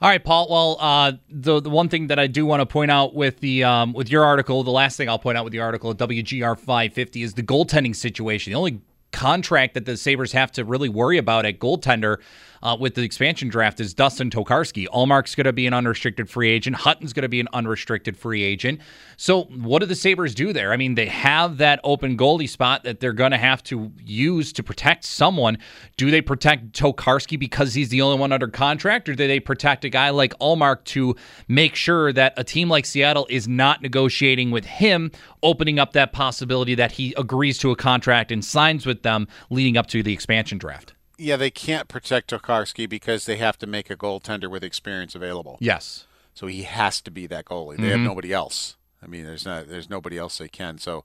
All 0.00 0.10
right, 0.10 0.22
Paul. 0.22 0.48
Well, 0.50 0.76
uh, 0.78 1.12
the 1.30 1.60
the 1.60 1.70
one 1.70 1.88
thing 1.88 2.08
that 2.08 2.18
I 2.18 2.26
do 2.26 2.44
want 2.44 2.60
to 2.60 2.66
point 2.66 2.90
out 2.90 3.14
with 3.14 3.40
the 3.40 3.64
um, 3.64 3.92
with 3.94 4.10
your 4.10 4.24
article, 4.24 4.62
the 4.62 4.70
last 4.70 4.96
thing 4.96 5.08
I'll 5.08 5.18
point 5.18 5.38
out 5.38 5.44
with 5.44 5.52
the 5.52 5.60
article 5.60 5.94
WGR 5.94 6.58
550 6.58 7.22
is 7.22 7.34
the 7.34 7.42
goaltending 7.42 7.96
situation. 7.96 8.52
The 8.52 8.58
only 8.58 8.80
contract 9.16 9.72
that 9.72 9.86
the 9.86 9.96
Sabres 9.96 10.32
have 10.32 10.52
to 10.52 10.64
really 10.64 10.90
worry 10.90 11.16
about 11.16 11.46
at 11.46 11.58
goaltender 11.58 12.18
uh, 12.62 12.76
with 12.78 12.94
the 12.94 13.02
expansion 13.02 13.48
draft 13.48 13.80
is 13.80 13.94
Dustin 13.94 14.28
Tokarski. 14.28 14.86
Ullmark's 14.88 15.34
going 15.34 15.46
to 15.46 15.52
be 15.52 15.66
an 15.66 15.72
unrestricted 15.74 16.28
free 16.28 16.50
agent. 16.50 16.76
Hutton's 16.76 17.12
going 17.12 17.22
to 17.22 17.28
be 17.28 17.40
an 17.40 17.48
unrestricted 17.52 18.16
free 18.16 18.42
agent. 18.42 18.80
So, 19.16 19.44
what 19.44 19.80
do 19.80 19.86
the 19.86 19.94
Sabres 19.94 20.34
do 20.34 20.52
there? 20.52 20.72
I 20.72 20.76
mean, 20.76 20.94
they 20.94 21.06
have 21.06 21.58
that 21.58 21.80
open 21.84 22.16
goalie 22.16 22.48
spot 22.48 22.84
that 22.84 23.00
they're 23.00 23.12
going 23.12 23.30
to 23.30 23.38
have 23.38 23.62
to 23.64 23.92
use 24.04 24.52
to 24.54 24.62
protect 24.62 25.04
someone. 25.04 25.58
Do 25.96 26.10
they 26.10 26.20
protect 26.20 26.72
Tokarski 26.72 27.38
because 27.38 27.74
he's 27.74 27.88
the 27.88 28.02
only 28.02 28.18
one 28.18 28.32
under 28.32 28.48
contract, 28.48 29.08
or 29.08 29.14
do 29.14 29.26
they 29.26 29.40
protect 29.40 29.84
a 29.84 29.88
guy 29.88 30.10
like 30.10 30.36
Ullmark 30.38 30.84
to 30.84 31.16
make 31.48 31.74
sure 31.74 32.12
that 32.12 32.34
a 32.36 32.44
team 32.44 32.68
like 32.68 32.84
Seattle 32.84 33.26
is 33.30 33.48
not 33.48 33.80
negotiating 33.80 34.50
with 34.50 34.64
him, 34.64 35.10
opening 35.46 35.78
up 35.78 35.92
that 35.92 36.12
possibility 36.12 36.74
that 36.74 36.92
he 36.92 37.14
agrees 37.16 37.56
to 37.58 37.70
a 37.70 37.76
contract 37.76 38.32
and 38.32 38.44
signs 38.44 38.84
with 38.84 39.02
them 39.02 39.28
leading 39.48 39.76
up 39.76 39.86
to 39.86 40.02
the 40.02 40.12
expansion 40.12 40.58
draft? 40.58 40.92
Yeah, 41.16 41.36
they 41.36 41.50
can't 41.50 41.88
protect 41.88 42.30
Tokarski 42.30 42.88
because 42.88 43.24
they 43.24 43.36
have 43.36 43.56
to 43.58 43.66
make 43.66 43.88
a 43.88 43.96
goaltender 43.96 44.50
with 44.50 44.62
experience 44.62 45.14
available. 45.14 45.56
Yes. 45.60 46.06
So 46.34 46.46
he 46.46 46.64
has 46.64 47.00
to 47.02 47.10
be 47.10 47.26
that 47.28 47.46
goalie. 47.46 47.78
They 47.78 47.88
have 47.88 48.00
nobody 48.00 48.32
else. 48.32 48.76
I 49.02 49.06
mean, 49.06 49.24
there's 49.24 49.46
not 49.46 49.68
there's 49.68 49.88
nobody 49.88 50.18
else 50.18 50.38
they 50.38 50.48
can. 50.48 50.78
So 50.78 51.04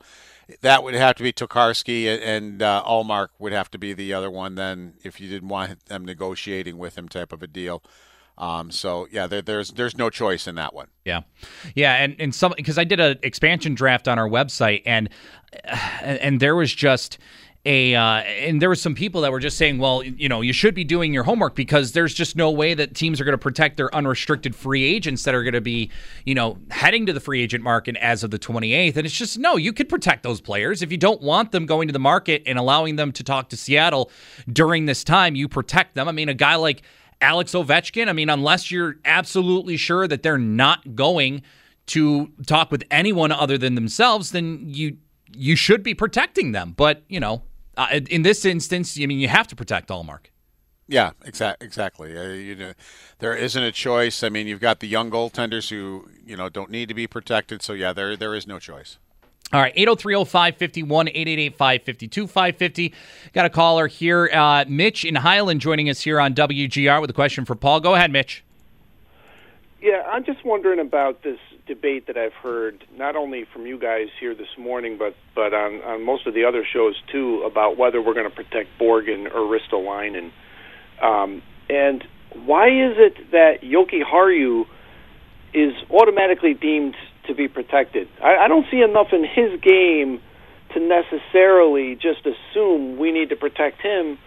that 0.61 0.83
would 0.83 0.93
have 0.93 1.15
to 1.15 1.23
be 1.23 1.31
Tokarski, 1.31 2.07
and 2.21 2.61
uh, 2.61 2.83
Ullmark 2.85 3.29
would 3.39 3.53
have 3.53 3.69
to 3.71 3.77
be 3.77 3.93
the 3.93 4.13
other 4.13 4.29
one. 4.29 4.55
Then, 4.55 4.95
if 5.03 5.21
you 5.21 5.29
didn't 5.29 5.49
want 5.49 5.85
them 5.85 6.03
negotiating 6.03 6.77
with 6.77 6.97
him, 6.97 7.07
type 7.07 7.31
of 7.31 7.43
a 7.43 7.47
deal. 7.47 7.83
Um, 8.41 8.71
so 8.71 9.07
yeah, 9.11 9.27
there, 9.27 9.43
there's 9.43 9.69
there's 9.69 9.95
no 9.95 10.09
choice 10.09 10.47
in 10.47 10.55
that 10.55 10.73
one. 10.73 10.87
Yeah, 11.05 11.21
yeah, 11.75 11.93
and 12.03 12.15
and 12.19 12.33
some 12.33 12.55
because 12.57 12.79
I 12.79 12.83
did 12.83 12.99
an 12.99 13.19
expansion 13.21 13.75
draft 13.75 14.07
on 14.07 14.17
our 14.17 14.27
website, 14.27 14.81
and 14.87 15.09
and, 16.01 16.39
there 16.39 16.55
was 16.55 16.73
just 16.73 17.19
a 17.65 17.93
uh, 17.93 18.21
and 18.21 18.59
there 18.59 18.67
were 18.67 18.75
some 18.75 18.95
people 18.95 19.21
that 19.21 19.31
were 19.31 19.39
just 19.39 19.59
saying, 19.59 19.77
well, 19.77 20.01
you 20.03 20.27
know, 20.27 20.41
you 20.41 20.53
should 20.53 20.73
be 20.73 20.83
doing 20.83 21.13
your 21.13 21.23
homework 21.23 21.53
because 21.53 21.91
there's 21.91 22.15
just 22.15 22.35
no 22.35 22.49
way 22.49 22.73
that 22.73 22.95
teams 22.95 23.21
are 23.21 23.25
going 23.25 23.33
to 23.33 23.37
protect 23.37 23.77
their 23.77 23.93
unrestricted 23.93 24.55
free 24.55 24.83
agents 24.83 25.23
that 25.25 25.35
are 25.35 25.43
going 25.43 25.53
to 25.53 25.61
be, 25.61 25.91
you 26.25 26.33
know, 26.33 26.57
heading 26.71 27.05
to 27.05 27.13
the 27.13 27.19
free 27.19 27.43
agent 27.43 27.63
market 27.63 27.95
as 27.97 28.23
of 28.23 28.31
the 28.31 28.39
28th. 28.39 28.97
And 28.97 29.05
it's 29.05 29.15
just 29.15 29.37
no, 29.37 29.55
you 29.55 29.71
could 29.71 29.87
protect 29.87 30.23
those 30.23 30.41
players 30.41 30.81
if 30.81 30.91
you 30.91 30.97
don't 30.97 31.21
want 31.21 31.51
them 31.51 31.67
going 31.67 31.87
to 31.89 31.93
the 31.93 31.99
market 31.99 32.41
and 32.47 32.57
allowing 32.57 32.95
them 32.95 33.11
to 33.11 33.23
talk 33.23 33.49
to 33.49 33.57
Seattle 33.57 34.09
during 34.51 34.87
this 34.87 35.03
time. 35.03 35.35
You 35.35 35.47
protect 35.47 35.93
them. 35.93 36.07
I 36.07 36.11
mean, 36.11 36.27
a 36.27 36.33
guy 36.33 36.55
like 36.55 36.81
Alex 37.21 37.53
Ovechkin. 37.53 38.07
I 38.07 38.13
mean, 38.13 38.29
unless 38.29 38.71
you're 38.71 38.97
absolutely 39.05 39.77
sure 39.77 40.07
that 40.07 40.23
they're 40.23 40.37
not 40.37 40.95
going 40.95 41.43
to 41.87 42.31
talk 42.45 42.71
with 42.71 42.83
anyone 42.91 43.31
other 43.31 43.57
than 43.57 43.75
themselves, 43.75 44.31
then 44.31 44.61
you 44.65 44.97
you 45.33 45.55
should 45.55 45.83
be 45.83 45.93
protecting 45.93 46.51
them. 46.51 46.73
But 46.75 47.03
you 47.07 47.19
know, 47.19 47.43
uh, 47.77 47.99
in 48.09 48.23
this 48.23 48.45
instance, 48.45 48.97
I 49.01 49.05
mean, 49.05 49.19
you 49.19 49.27
have 49.27 49.47
to 49.47 49.55
protect 49.55 49.89
Ullmark. 49.89 50.27
Yeah, 50.87 51.11
exactly. 51.23 51.65
Exactly. 51.65 52.17
Uh, 52.17 52.33
you 52.33 52.55
know, 52.55 52.73
there 53.19 53.35
isn't 53.35 53.63
a 53.63 53.71
choice. 53.71 54.23
I 54.23 54.29
mean, 54.29 54.45
you've 54.45 54.59
got 54.59 54.81
the 54.81 54.87
young 54.87 55.09
goaltenders 55.09 55.69
who 55.69 56.09
you 56.25 56.35
know 56.35 56.49
don't 56.49 56.69
need 56.69 56.89
to 56.89 56.93
be 56.93 57.07
protected. 57.07 57.61
So 57.61 57.73
yeah, 57.73 57.93
there 57.93 58.17
there 58.17 58.35
is 58.35 58.45
no 58.45 58.59
choice. 58.59 58.97
All 59.53 59.59
right, 59.59 59.75
803-0551, 59.75 61.55
888-552-550. 61.57 62.93
Got 63.33 63.45
a 63.45 63.49
caller 63.49 63.87
here. 63.87 64.29
Uh, 64.31 64.63
Mitch 64.65 65.03
in 65.03 65.15
Highland 65.15 65.59
joining 65.59 65.89
us 65.89 65.99
here 66.01 66.21
on 66.21 66.33
WGR 66.33 67.01
with 67.01 67.09
a 67.09 67.13
question 67.13 67.43
for 67.43 67.55
Paul. 67.55 67.81
Go 67.81 67.93
ahead, 67.93 68.11
Mitch. 68.11 68.45
Yeah, 69.81 70.03
I'm 70.09 70.23
just 70.23 70.45
wondering 70.45 70.79
about 70.79 71.23
this 71.23 71.39
debate 71.67 72.07
that 72.07 72.15
I've 72.15 72.33
heard 72.33 72.85
not 72.95 73.17
only 73.17 73.45
from 73.51 73.65
you 73.65 73.77
guys 73.77 74.07
here 74.19 74.35
this 74.35 74.57
morning, 74.57 74.97
but 74.97 75.15
but 75.35 75.53
on 75.53 75.81
on 75.81 76.03
most 76.03 76.27
of 76.27 76.33
the 76.33 76.45
other 76.45 76.65
shows 76.65 76.95
too 77.11 77.41
about 77.43 77.77
whether 77.77 78.01
we're 78.01 78.13
going 78.13 78.29
to 78.29 78.35
protect 78.35 78.69
Borgen 78.79 79.25
or 79.33 79.41
Ristolainen. 79.41 80.31
Um, 81.01 81.41
and 81.69 82.03
why 82.45 82.67
is 82.67 82.95
it 82.97 83.31
that 83.31 83.61
Jokiharju 83.63 84.65
is 85.53 85.73
automatically 85.89 86.53
deemed 86.53 86.95
to 87.27 87.33
be 87.33 87.47
protected? 87.47 88.07
I, 88.23 88.45
I 88.45 88.47
don't 88.47 88.65
see 88.71 88.81
enough 88.81 89.07
in 89.13 89.23
his 89.23 89.59
game 89.61 90.21
to 90.73 90.79
necessarily 90.79 91.95
just 91.95 92.25
assume 92.25 92.97
we 92.97 93.11
need 93.11 93.29
to 93.29 93.35
protect 93.35 93.81
him 93.81 94.17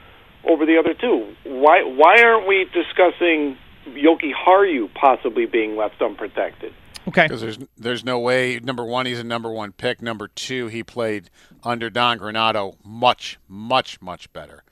over 0.49 0.67
the 0.67 0.79
other 0.79 0.95
two. 0.95 1.35
Why 1.45 1.83
why 1.83 2.23
aren't 2.23 2.47
we 2.47 2.67
discussing 2.73 3.57
Jokiharju 3.89 4.93
possibly 4.95 5.47
being 5.47 5.77
left 5.77 6.01
unprotected? 6.03 6.73
Okay. 7.09 7.25
Because 7.25 7.41
there's 7.41 7.59
there's 7.77 8.05
no 8.05 8.19
way. 8.19 8.59
Number 8.61 8.85
one, 8.85 9.07
he's 9.07 9.19
a 9.19 9.25
number 9.25 9.51
one 9.51 9.73
pick. 9.73 10.03
Number 10.03 10.29
two, 10.29 10.69
he 10.69 10.83
played 10.83 11.31
under 11.63 11.91
Don 11.91 12.19
Granato 12.19 12.77
much, 12.85 13.39
much, 13.49 14.01
much 14.01 14.33
better. 14.33 14.65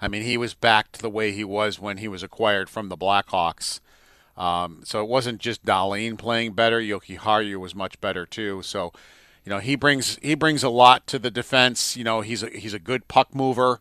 I 0.00 0.08
mean, 0.08 0.22
he 0.22 0.36
was 0.36 0.54
back 0.54 0.90
to 0.92 1.02
the 1.02 1.10
way 1.10 1.30
he 1.30 1.44
was 1.44 1.78
when 1.78 1.98
he 1.98 2.08
was 2.08 2.24
acquired 2.24 2.68
from 2.68 2.88
the 2.88 2.96
Blackhawks. 2.96 3.80
Um, 4.36 4.80
so 4.84 5.02
it 5.02 5.08
wasn't 5.08 5.40
just 5.40 5.64
Dahlin 5.64 6.16
playing 6.16 6.52
better. 6.52 6.80
Jokiharju 6.80 7.56
was 7.60 7.74
much 7.74 8.00
better 8.00 8.24
too. 8.26 8.62
So 8.62 8.92
You 9.44 9.50
know, 9.50 9.58
he 9.58 9.74
brings 9.74 10.18
he 10.22 10.34
brings 10.34 10.62
a 10.62 10.68
lot 10.68 11.06
to 11.08 11.18
the 11.18 11.30
defense. 11.30 11.96
You 11.96 12.04
know, 12.04 12.20
he's 12.20 12.42
a, 12.42 12.50
he's 12.50 12.74
a 12.74 12.78
good 12.78 13.08
puck 13.08 13.34
mover. 13.34 13.80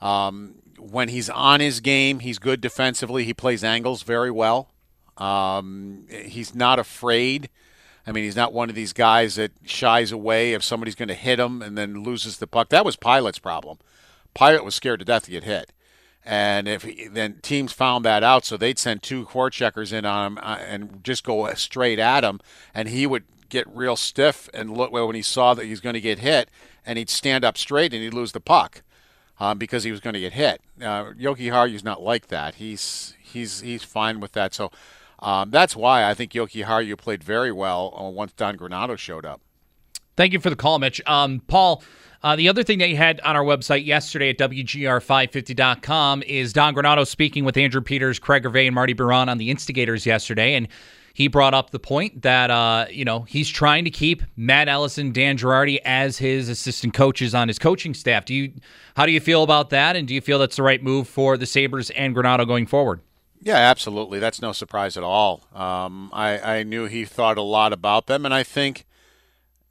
Um, 0.00 0.56
when 0.78 1.08
he's 1.08 1.30
on 1.30 1.60
his 1.60 1.80
game, 1.80 2.18
he's 2.20 2.38
good 2.38 2.60
defensively. 2.60 3.24
He 3.24 3.32
plays 3.32 3.62
angles 3.64 4.02
very 4.02 4.30
well. 4.30 4.68
Um, 5.16 6.06
he's 6.10 6.54
not 6.54 6.78
afraid. 6.78 7.48
I 8.06 8.12
mean, 8.12 8.24
he's 8.24 8.36
not 8.36 8.52
one 8.52 8.68
of 8.68 8.74
these 8.74 8.92
guys 8.92 9.36
that 9.36 9.52
shies 9.64 10.12
away 10.12 10.52
if 10.52 10.62
somebody's 10.62 10.94
going 10.94 11.08
to 11.08 11.14
hit 11.14 11.40
him 11.40 11.62
and 11.62 11.76
then 11.76 12.02
loses 12.02 12.38
the 12.38 12.46
puck. 12.46 12.68
That 12.68 12.84
was 12.84 12.96
Pilut's 12.96 13.38
problem. 13.38 13.78
Pilut 14.34 14.64
was 14.64 14.74
scared 14.74 14.98
to 15.00 15.04
death 15.04 15.24
to 15.24 15.30
get 15.30 15.44
hit. 15.44 15.72
And 16.28 16.66
if 16.66 16.82
he, 16.82 17.06
then 17.06 17.38
teams 17.40 17.72
found 17.72 18.04
that 18.04 18.24
out, 18.24 18.44
so 18.44 18.56
they'd 18.56 18.80
send 18.80 19.02
two 19.02 19.26
court 19.26 19.52
checkers 19.52 19.92
in 19.92 20.04
on 20.04 20.32
him 20.32 20.38
uh, 20.42 20.58
and 20.60 21.04
just 21.04 21.22
go 21.22 21.48
straight 21.54 22.00
at 22.00 22.24
him, 22.24 22.40
and 22.74 22.88
he 22.88 23.06
would 23.06 23.22
get 23.48 23.68
real 23.68 23.94
stiff 23.94 24.48
and 24.52 24.76
look 24.76 24.90
well, 24.90 25.06
when 25.06 25.14
he 25.14 25.22
saw 25.22 25.54
that 25.54 25.66
he's 25.66 25.78
going 25.78 25.94
to 25.94 26.00
get 26.00 26.18
hit, 26.18 26.50
and 26.84 26.98
he'd 26.98 27.10
stand 27.10 27.44
up 27.44 27.56
straight 27.56 27.94
and 27.94 28.02
he'd 28.02 28.12
lose 28.12 28.32
the 28.32 28.40
puck 28.40 28.82
um, 29.38 29.56
because 29.56 29.84
he 29.84 29.92
was 29.92 30.00
going 30.00 30.14
to 30.14 30.20
get 30.20 30.32
hit. 30.32 30.60
Uh, 30.80 31.12
Jokiharju's 31.12 31.84
not 31.84 32.02
like 32.02 32.26
that. 32.28 32.56
He's 32.56 33.14
he's 33.20 33.60
he's 33.60 33.82
fine 33.84 34.20
with 34.20 34.32
that. 34.32 34.52
So 34.52 34.70
um, 35.20 35.50
that's 35.50 35.76
why 35.76 36.08
I 36.08 36.14
think 36.14 36.32
Jokiharju 36.32 36.98
played 36.98 37.22
very 37.22 37.52
well 37.52 37.94
uh, 37.96 38.10
once 38.10 38.32
Don 38.32 38.56
Granato 38.56 38.98
showed 38.98 39.24
up. 39.24 39.40
Thank 40.16 40.32
you 40.32 40.40
for 40.40 40.50
the 40.50 40.56
call, 40.56 40.78
Mitch. 40.78 41.00
Um, 41.06 41.42
Paul, 41.46 41.82
uh, 42.22 42.36
the 42.36 42.48
other 42.48 42.62
thing 42.62 42.78
that 42.78 42.88
you 42.88 42.96
had 42.96 43.20
on 43.20 43.36
our 43.36 43.44
website 43.44 43.84
yesterday 43.84 44.30
at 44.30 44.38
WGR550.com 44.38 46.22
is 46.22 46.52
Don 46.52 46.74
Granato 46.74 47.06
speaking 47.06 47.44
with 47.44 47.56
Andrew 47.56 47.82
Peters, 47.82 48.18
Craig 48.18 48.42
Gervais, 48.42 48.66
and 48.66 48.74
Marty 48.74 48.94
Biron 48.94 49.28
on 49.28 49.38
the 49.38 49.50
instigators 49.50 50.06
yesterday. 50.06 50.54
And 50.54 50.68
he 51.12 51.28
brought 51.28 51.54
up 51.54 51.70
the 51.70 51.78
point 51.78 52.22
that, 52.22 52.50
uh, 52.50 52.86
you 52.90 53.04
know, 53.04 53.22
he's 53.22 53.48
trying 53.48 53.84
to 53.84 53.90
keep 53.90 54.22
Matt 54.36 54.68
Ellison, 54.68 55.12
Dan 55.12 55.36
Girardi 55.36 55.78
as 55.84 56.18
his 56.18 56.48
assistant 56.48 56.94
coaches 56.94 57.34
on 57.34 57.48
his 57.48 57.58
coaching 57.58 57.94
staff. 57.94 58.24
Do 58.24 58.34
you, 58.34 58.52
how 58.96 59.06
do 59.06 59.12
you 59.12 59.20
feel 59.20 59.42
about 59.42 59.70
that? 59.70 59.96
And 59.96 60.08
do 60.08 60.14
you 60.14 60.20
feel 60.20 60.38
that's 60.38 60.56
the 60.56 60.62
right 60.62 60.82
move 60.82 61.08
for 61.08 61.36
the 61.36 61.46
Sabres 61.46 61.90
and 61.90 62.14
Granato 62.16 62.46
going 62.46 62.66
forward? 62.66 63.00
Yeah, 63.40 63.56
absolutely. 63.56 64.18
That's 64.18 64.42
no 64.42 64.52
surprise 64.52 64.96
at 64.96 65.04
all. 65.04 65.44
Um, 65.54 66.10
I, 66.12 66.58
I 66.58 66.62
knew 66.64 66.86
he 66.86 67.04
thought 67.04 67.38
a 67.38 67.42
lot 67.42 67.72
about 67.72 68.06
them, 68.08 68.24
and 68.24 68.34
I 68.34 68.42
think 68.42 68.86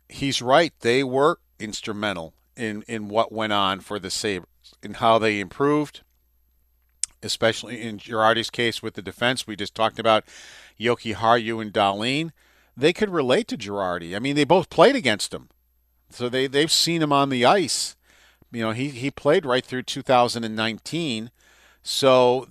he's 0.09 0.41
right. 0.41 0.73
They 0.79 1.03
were 1.03 1.39
instrumental 1.59 2.33
in, 2.55 2.83
in 2.87 3.07
what 3.07 3.31
went 3.31 3.53
on 3.53 3.79
for 3.79 3.99
the 3.99 4.09
Sabres 4.09 4.47
and 4.83 4.97
how 4.97 5.19
they 5.19 5.39
improved, 5.39 6.01
especially 7.23 7.81
in 7.81 7.97
Girardi's 7.97 8.49
case 8.49 8.81
with 8.81 8.95
the 8.95 9.01
defense. 9.01 9.47
We 9.47 9.55
just 9.55 9.75
talked 9.75 9.99
about 9.99 10.25
Jokiharju 10.79 11.61
and 11.61 11.73
Dahlin. 11.73 12.31
They 12.77 12.93
could 12.93 13.09
relate 13.09 13.47
to 13.49 13.57
Girardi. 13.57 14.15
I 14.15 14.19
mean, 14.19 14.35
they 14.35 14.43
both 14.43 14.69
played 14.69 14.95
against 14.95 15.33
him. 15.33 15.49
So 16.09 16.29
they, 16.29 16.47
they've 16.47 16.71
seen 16.71 17.01
him 17.01 17.11
on 17.11 17.29
the 17.29 17.45
ice. 17.45 17.95
You 18.51 18.61
know, 18.61 18.71
he, 18.71 18.89
he 18.89 19.11
played 19.11 19.45
right 19.45 19.65
through 19.65 19.83
2019. 19.83 21.31
So, 21.83 22.47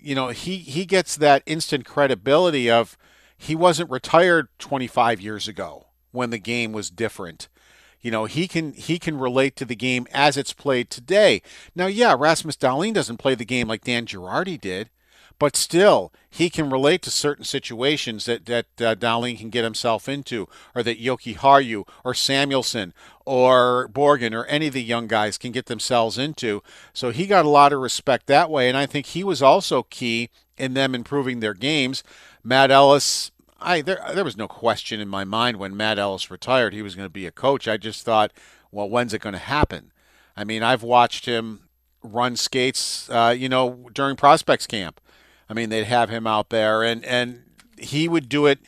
you 0.00 0.14
know, 0.14 0.28
he, 0.28 0.58
he 0.58 0.86
gets 0.86 1.16
that 1.16 1.42
instant 1.46 1.84
credibility 1.84 2.70
of 2.70 2.96
he 3.38 3.54
wasn't 3.54 3.90
retired 3.90 4.48
25 4.58 5.20
years 5.20 5.46
ago 5.46 5.85
when 6.16 6.30
the 6.30 6.38
game 6.38 6.72
was 6.72 6.90
different. 6.90 7.48
You 8.00 8.10
know, 8.10 8.24
he 8.26 8.46
can 8.46 8.72
he 8.72 8.98
can 8.98 9.18
relate 9.18 9.56
to 9.56 9.64
the 9.64 9.76
game 9.76 10.06
as 10.12 10.36
it's 10.36 10.52
played 10.52 10.90
today. 10.90 11.42
Now, 11.74 11.86
yeah, 11.86 12.14
Rasmus 12.16 12.56
Dahlin 12.56 12.94
doesn't 12.94 13.16
play 13.16 13.34
the 13.34 13.44
game 13.44 13.68
like 13.68 13.84
Dan 13.84 14.06
Girardi 14.06 14.60
did, 14.60 14.90
but 15.38 15.56
still, 15.56 16.12
he 16.30 16.48
can 16.48 16.70
relate 16.70 17.02
to 17.02 17.10
certain 17.10 17.44
situations 17.44 18.24
that 18.24 18.46
that 18.46 18.66
uh, 18.80 18.94
Dahlin 18.94 19.38
can 19.38 19.50
get 19.50 19.64
himself 19.64 20.08
into, 20.08 20.48
or 20.74 20.82
that 20.82 21.00
Jokiharju 21.00 21.86
or 22.04 22.14
Samuelsson 22.14 22.92
or 23.24 23.88
Borgen 23.92 24.32
or 24.32 24.46
any 24.46 24.68
of 24.68 24.74
the 24.74 24.82
young 24.82 25.08
guys 25.08 25.36
can 25.36 25.52
get 25.52 25.66
themselves 25.66 26.16
into. 26.16 26.62
So 26.92 27.10
he 27.10 27.26
got 27.26 27.44
a 27.44 27.50
lot 27.50 27.72
of 27.72 27.80
respect 27.80 28.26
that 28.26 28.50
way, 28.50 28.68
and 28.68 28.78
I 28.78 28.86
think 28.86 29.06
he 29.06 29.24
was 29.24 29.42
also 29.42 29.82
key 29.82 30.30
in 30.56 30.74
them 30.74 30.94
improving 30.94 31.40
their 31.40 31.54
games. 31.54 32.02
Matt 32.44 32.70
Ellis, 32.70 33.30
I 33.60 33.80
there 33.80 34.00
there 34.14 34.24
was 34.24 34.36
no 34.36 34.48
question 34.48 35.00
in 35.00 35.08
my 35.08 35.24
mind 35.24 35.56
when 35.58 35.76
Matt 35.76 35.98
Ellis 35.98 36.30
retired 36.30 36.74
he 36.74 36.82
was 36.82 36.94
going 36.94 37.06
to 37.06 37.10
be 37.10 37.26
a 37.26 37.32
coach. 37.32 37.66
I 37.66 37.76
just 37.76 38.04
thought, 38.04 38.32
well, 38.70 38.88
when's 38.88 39.14
it 39.14 39.20
going 39.20 39.32
to 39.32 39.38
happen? 39.38 39.92
I 40.36 40.44
mean, 40.44 40.62
I've 40.62 40.82
watched 40.82 41.26
him 41.26 41.68
run 42.02 42.36
skates, 42.36 43.08
uh, 43.10 43.34
you 43.36 43.48
know, 43.48 43.88
during 43.92 44.16
prospects 44.16 44.66
camp. 44.66 45.00
I 45.48 45.54
mean, 45.54 45.70
they'd 45.70 45.84
have 45.84 46.10
him 46.10 46.26
out 46.26 46.50
there, 46.50 46.82
and 46.82 47.04
and 47.04 47.44
he 47.78 48.08
would 48.08 48.28
do 48.28 48.46
it. 48.46 48.60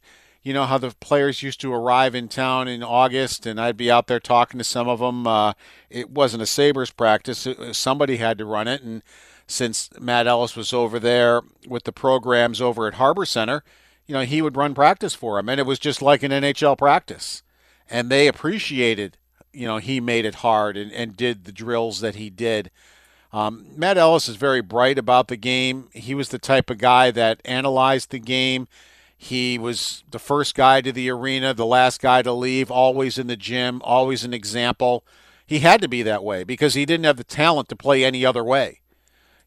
You 0.42 0.54
know 0.54 0.64
how 0.64 0.78
the 0.78 0.94
players 1.00 1.42
used 1.42 1.60
to 1.60 1.74
arrive 1.74 2.14
in 2.14 2.28
town 2.28 2.68
in 2.68 2.82
August, 2.82 3.44
and 3.44 3.60
I'd 3.60 3.76
be 3.76 3.90
out 3.90 4.06
there 4.06 4.20
talking 4.20 4.58
to 4.58 4.64
some 4.64 4.88
of 4.88 5.00
them. 5.00 5.26
Uh, 5.26 5.52
it 5.90 6.10
wasn't 6.10 6.42
a 6.42 6.46
Sabres 6.46 6.90
practice; 6.90 7.46
somebody 7.72 8.16
had 8.16 8.38
to 8.38 8.46
run 8.46 8.68
it, 8.68 8.82
and 8.82 9.02
since 9.46 9.90
Matt 9.98 10.26
Ellis 10.26 10.56
was 10.56 10.72
over 10.72 10.98
there 10.98 11.42
with 11.66 11.84
the 11.84 11.92
programs 11.92 12.60
over 12.60 12.86
at 12.86 12.94
Harbor 12.94 13.26
Center, 13.26 13.64
you 14.08 14.14
know, 14.14 14.22
he 14.22 14.42
would 14.42 14.56
run 14.56 14.74
practice 14.74 15.14
for 15.14 15.38
him, 15.38 15.48
and 15.48 15.60
it 15.60 15.66
was 15.66 15.78
just 15.78 16.02
like 16.02 16.22
an 16.22 16.32
NHL 16.32 16.76
practice. 16.76 17.42
And 17.88 18.10
they 18.10 18.26
appreciated, 18.26 19.18
you 19.52 19.66
know, 19.66 19.76
he 19.76 20.00
made 20.00 20.24
it 20.24 20.36
hard 20.36 20.76
and, 20.76 20.90
and 20.90 21.16
did 21.16 21.44
the 21.44 21.52
drills 21.52 22.00
that 22.00 22.16
he 22.16 22.30
did. 22.30 22.70
Um, 23.32 23.66
Matt 23.76 23.98
Ellis 23.98 24.28
is 24.28 24.36
very 24.36 24.62
bright 24.62 24.98
about 24.98 25.28
the 25.28 25.36
game. 25.36 25.88
He 25.92 26.14
was 26.14 26.30
the 26.30 26.38
type 26.38 26.70
of 26.70 26.78
guy 26.78 27.10
that 27.10 27.42
analyzed 27.44 28.10
the 28.10 28.18
game. 28.18 28.66
He 29.16 29.58
was 29.58 30.04
the 30.10 30.18
first 30.18 30.54
guy 30.54 30.80
to 30.80 30.92
the 30.92 31.10
arena, 31.10 31.52
the 31.52 31.66
last 31.66 32.00
guy 32.00 32.22
to 32.22 32.32
leave, 32.32 32.70
always 32.70 33.18
in 33.18 33.26
the 33.26 33.36
gym, 33.36 33.82
always 33.84 34.24
an 34.24 34.32
example. 34.32 35.04
He 35.44 35.58
had 35.58 35.82
to 35.82 35.88
be 35.88 36.02
that 36.02 36.24
way 36.24 36.44
because 36.44 36.74
he 36.74 36.86
didn't 36.86 37.04
have 37.04 37.16
the 37.16 37.24
talent 37.24 37.68
to 37.68 37.76
play 37.76 38.04
any 38.04 38.24
other 38.24 38.44
way. 38.44 38.80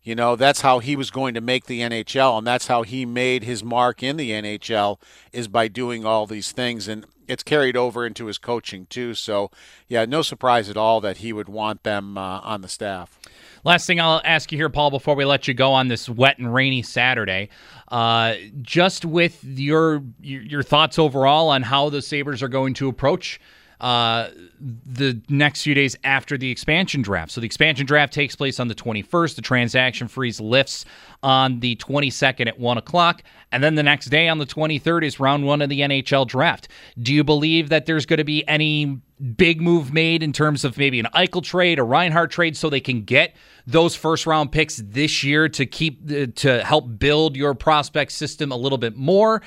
You 0.03 0.15
know, 0.15 0.35
that's 0.35 0.61
how 0.61 0.79
he 0.79 0.95
was 0.95 1.11
going 1.11 1.35
to 1.35 1.41
make 1.41 1.65
the 1.65 1.81
NHL, 1.81 2.39
and 2.39 2.47
that's 2.47 2.67
how 2.67 2.81
he 2.81 3.05
made 3.05 3.43
his 3.43 3.63
mark 3.63 4.01
in 4.01 4.17
the 4.17 4.31
NHL 4.31 4.99
is 5.31 5.47
by 5.47 5.67
doing 5.67 6.05
all 6.05 6.25
these 6.25 6.51
things. 6.51 6.87
And 6.87 7.05
it's 7.27 7.43
carried 7.43 7.77
over 7.77 8.05
into 8.05 8.25
his 8.25 8.39
coaching, 8.39 8.87
too. 8.87 9.13
So, 9.13 9.51
yeah, 9.87 10.05
no 10.05 10.23
surprise 10.23 10.69
at 10.71 10.77
all 10.77 11.01
that 11.01 11.17
he 11.17 11.31
would 11.31 11.47
want 11.47 11.83
them 11.83 12.17
uh, 12.17 12.39
on 12.39 12.61
the 12.61 12.67
staff. 12.67 13.19
Last 13.63 13.85
thing 13.85 13.99
I'll 13.99 14.21
ask 14.25 14.51
you 14.51 14.57
here, 14.57 14.69
Paul, 14.69 14.89
before 14.89 15.13
we 15.13 15.23
let 15.23 15.47
you 15.47 15.53
go 15.53 15.71
on 15.71 15.87
this 15.87 16.09
wet 16.09 16.39
and 16.39 16.51
rainy 16.51 16.81
Saturday, 16.81 17.49
uh, 17.89 18.33
just 18.63 19.05
with 19.05 19.43
your 19.43 20.01
your 20.19 20.63
thoughts 20.63 20.97
overall 20.97 21.49
on 21.49 21.61
how 21.61 21.89
the 21.89 22.01
Sabres 22.01 22.41
are 22.41 22.47
going 22.47 22.73
to 22.75 22.87
approach 22.87 23.39
uh, 23.81 24.29
the 24.59 25.19
next 25.27 25.63
few 25.63 25.73
days 25.73 25.95
after 26.03 26.37
the 26.37 26.51
expansion 26.51 27.01
draft. 27.01 27.31
So 27.31 27.41
the 27.41 27.47
expansion 27.47 27.87
draft 27.87 28.13
takes 28.13 28.35
place 28.35 28.59
on 28.59 28.67
the 28.67 28.75
21st. 28.75 29.35
The 29.35 29.41
transaction 29.41 30.07
freeze 30.07 30.39
lifts 30.39 30.85
on 31.23 31.59
the 31.61 31.75
22nd 31.77 32.47
at 32.47 32.59
1 32.59 32.77
o'clock. 32.77 33.23
And 33.51 33.63
then 33.63 33.73
the 33.73 33.81
next 33.81 34.05
day 34.07 34.27
on 34.27 34.37
the 34.37 34.45
23rd 34.45 35.03
is 35.03 35.19
round 35.19 35.47
one 35.47 35.63
of 35.63 35.69
the 35.69 35.79
NHL 35.79 36.27
draft. 36.27 36.67
Do 37.01 37.11
you 37.11 37.23
believe 37.23 37.69
that 37.69 37.87
there's 37.87 38.05
going 38.05 38.19
to 38.19 38.23
be 38.23 38.47
any 38.47 39.01
big 39.35 39.61
move 39.61 39.91
made 39.91 40.21
in 40.21 40.31
terms 40.31 40.63
of 40.63 40.77
maybe 40.77 40.99
an 40.99 41.07
Eichel 41.15 41.43
trade, 41.43 41.79
a 41.79 41.83
Reinhart 41.83 42.29
trade, 42.29 42.55
so 42.55 42.69
they 42.69 42.79
can 42.79 43.01
get 43.01 43.35
those 43.65 43.95
first 43.95 44.27
round 44.27 44.51
picks 44.51 44.77
this 44.77 45.23
year 45.23 45.49
to 45.49 45.65
keep 45.65 46.03
uh, 46.11 46.27
to 46.35 46.63
help 46.63 46.99
build 46.99 47.35
your 47.35 47.55
prospect 47.55 48.11
system 48.11 48.51
a 48.51 48.57
little 48.57 48.77
bit 48.77 48.95
more? 48.95 49.41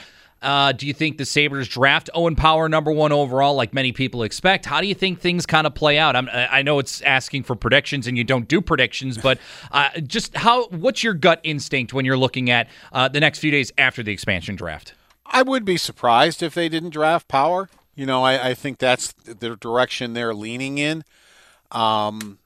Uh, 0.45 0.73
do 0.73 0.87
you 0.87 0.93
think 0.93 1.17
the 1.17 1.25
Sabres 1.25 1.67
draft 1.67 2.11
Owen 2.13 2.37
Power 2.37 2.69
number 2.69 2.93
one 2.93 3.13
overall, 3.13 3.55
like 3.55 3.73
many 3.73 3.93
people 3.93 4.23
expect? 4.23 4.67
How 4.67 4.83
do 4.83 4.87
you 4.87 4.95
think 4.95 5.19
things 5.19 5.47
kind 5.47 5.67
of 5.67 5.75
play 5.75 5.99
out? 5.99 6.15
I'm, 6.15 6.29
i 6.31 6.61
know 6.61 6.79
it's 6.79 7.01
asking 7.01 7.45
for 7.45 7.57
predictions, 7.57 8.07
and 8.07 8.19
you 8.19 8.25
don't 8.25 8.47
do 8.47 8.61
predictions, 8.61 9.17
but 9.17 9.39
uh, 9.73 9.89
just 10.01 10.37
how? 10.37 10.69
What's 10.69 11.03
your 11.03 11.15
gut 11.15 11.41
instinct 11.43 11.95
when 11.95 12.05
you're 12.05 12.19
looking 12.19 12.51
at 12.51 12.69
uh, 12.93 13.09
the 13.09 13.21
next 13.21 13.39
few 13.39 13.51
days 13.51 13.73
after 13.79 14.03
the 14.03 14.13
expansion 14.13 14.55
draft? 14.55 14.93
I 15.25 15.43
would 15.43 15.65
be 15.65 15.79
surprised 15.79 16.43
if 16.43 16.55
they 16.55 16.69
didn't 16.69 16.91
draft 16.91 17.27
Power. 17.27 17.71
You 17.95 18.05
know, 18.05 18.23
I, 18.23 18.51
I 18.51 18.55
think 18.55 18.79
that's 18.79 19.13
the 19.13 19.57
direction 19.57 20.13
they're 20.13 20.35
leaning 20.35 20.77
in. 20.77 21.05
Um, 21.73 22.39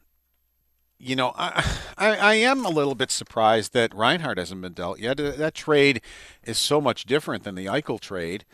you 0.99 1.15
know, 1.15 1.33
I, 1.37 1.65
I, 1.97 2.17
I 2.17 2.35
am 2.35 2.65
a 2.65 2.71
little 2.71 2.95
bit 2.95 3.11
surprised 3.11 3.73
that 3.73 3.95
Reinhart 3.95 4.39
hasn't 4.39 4.61
been 4.61 4.73
dealt 4.73 4.99
yet. 4.99 5.17
That 5.17 5.55
trade 5.55 6.03
is 6.45 6.59
so 6.59 6.81
much 6.81 7.05
different 7.05 7.45
than 7.45 7.55
the 7.55 7.67
Eichel 7.67 8.01
trade. 8.01 8.45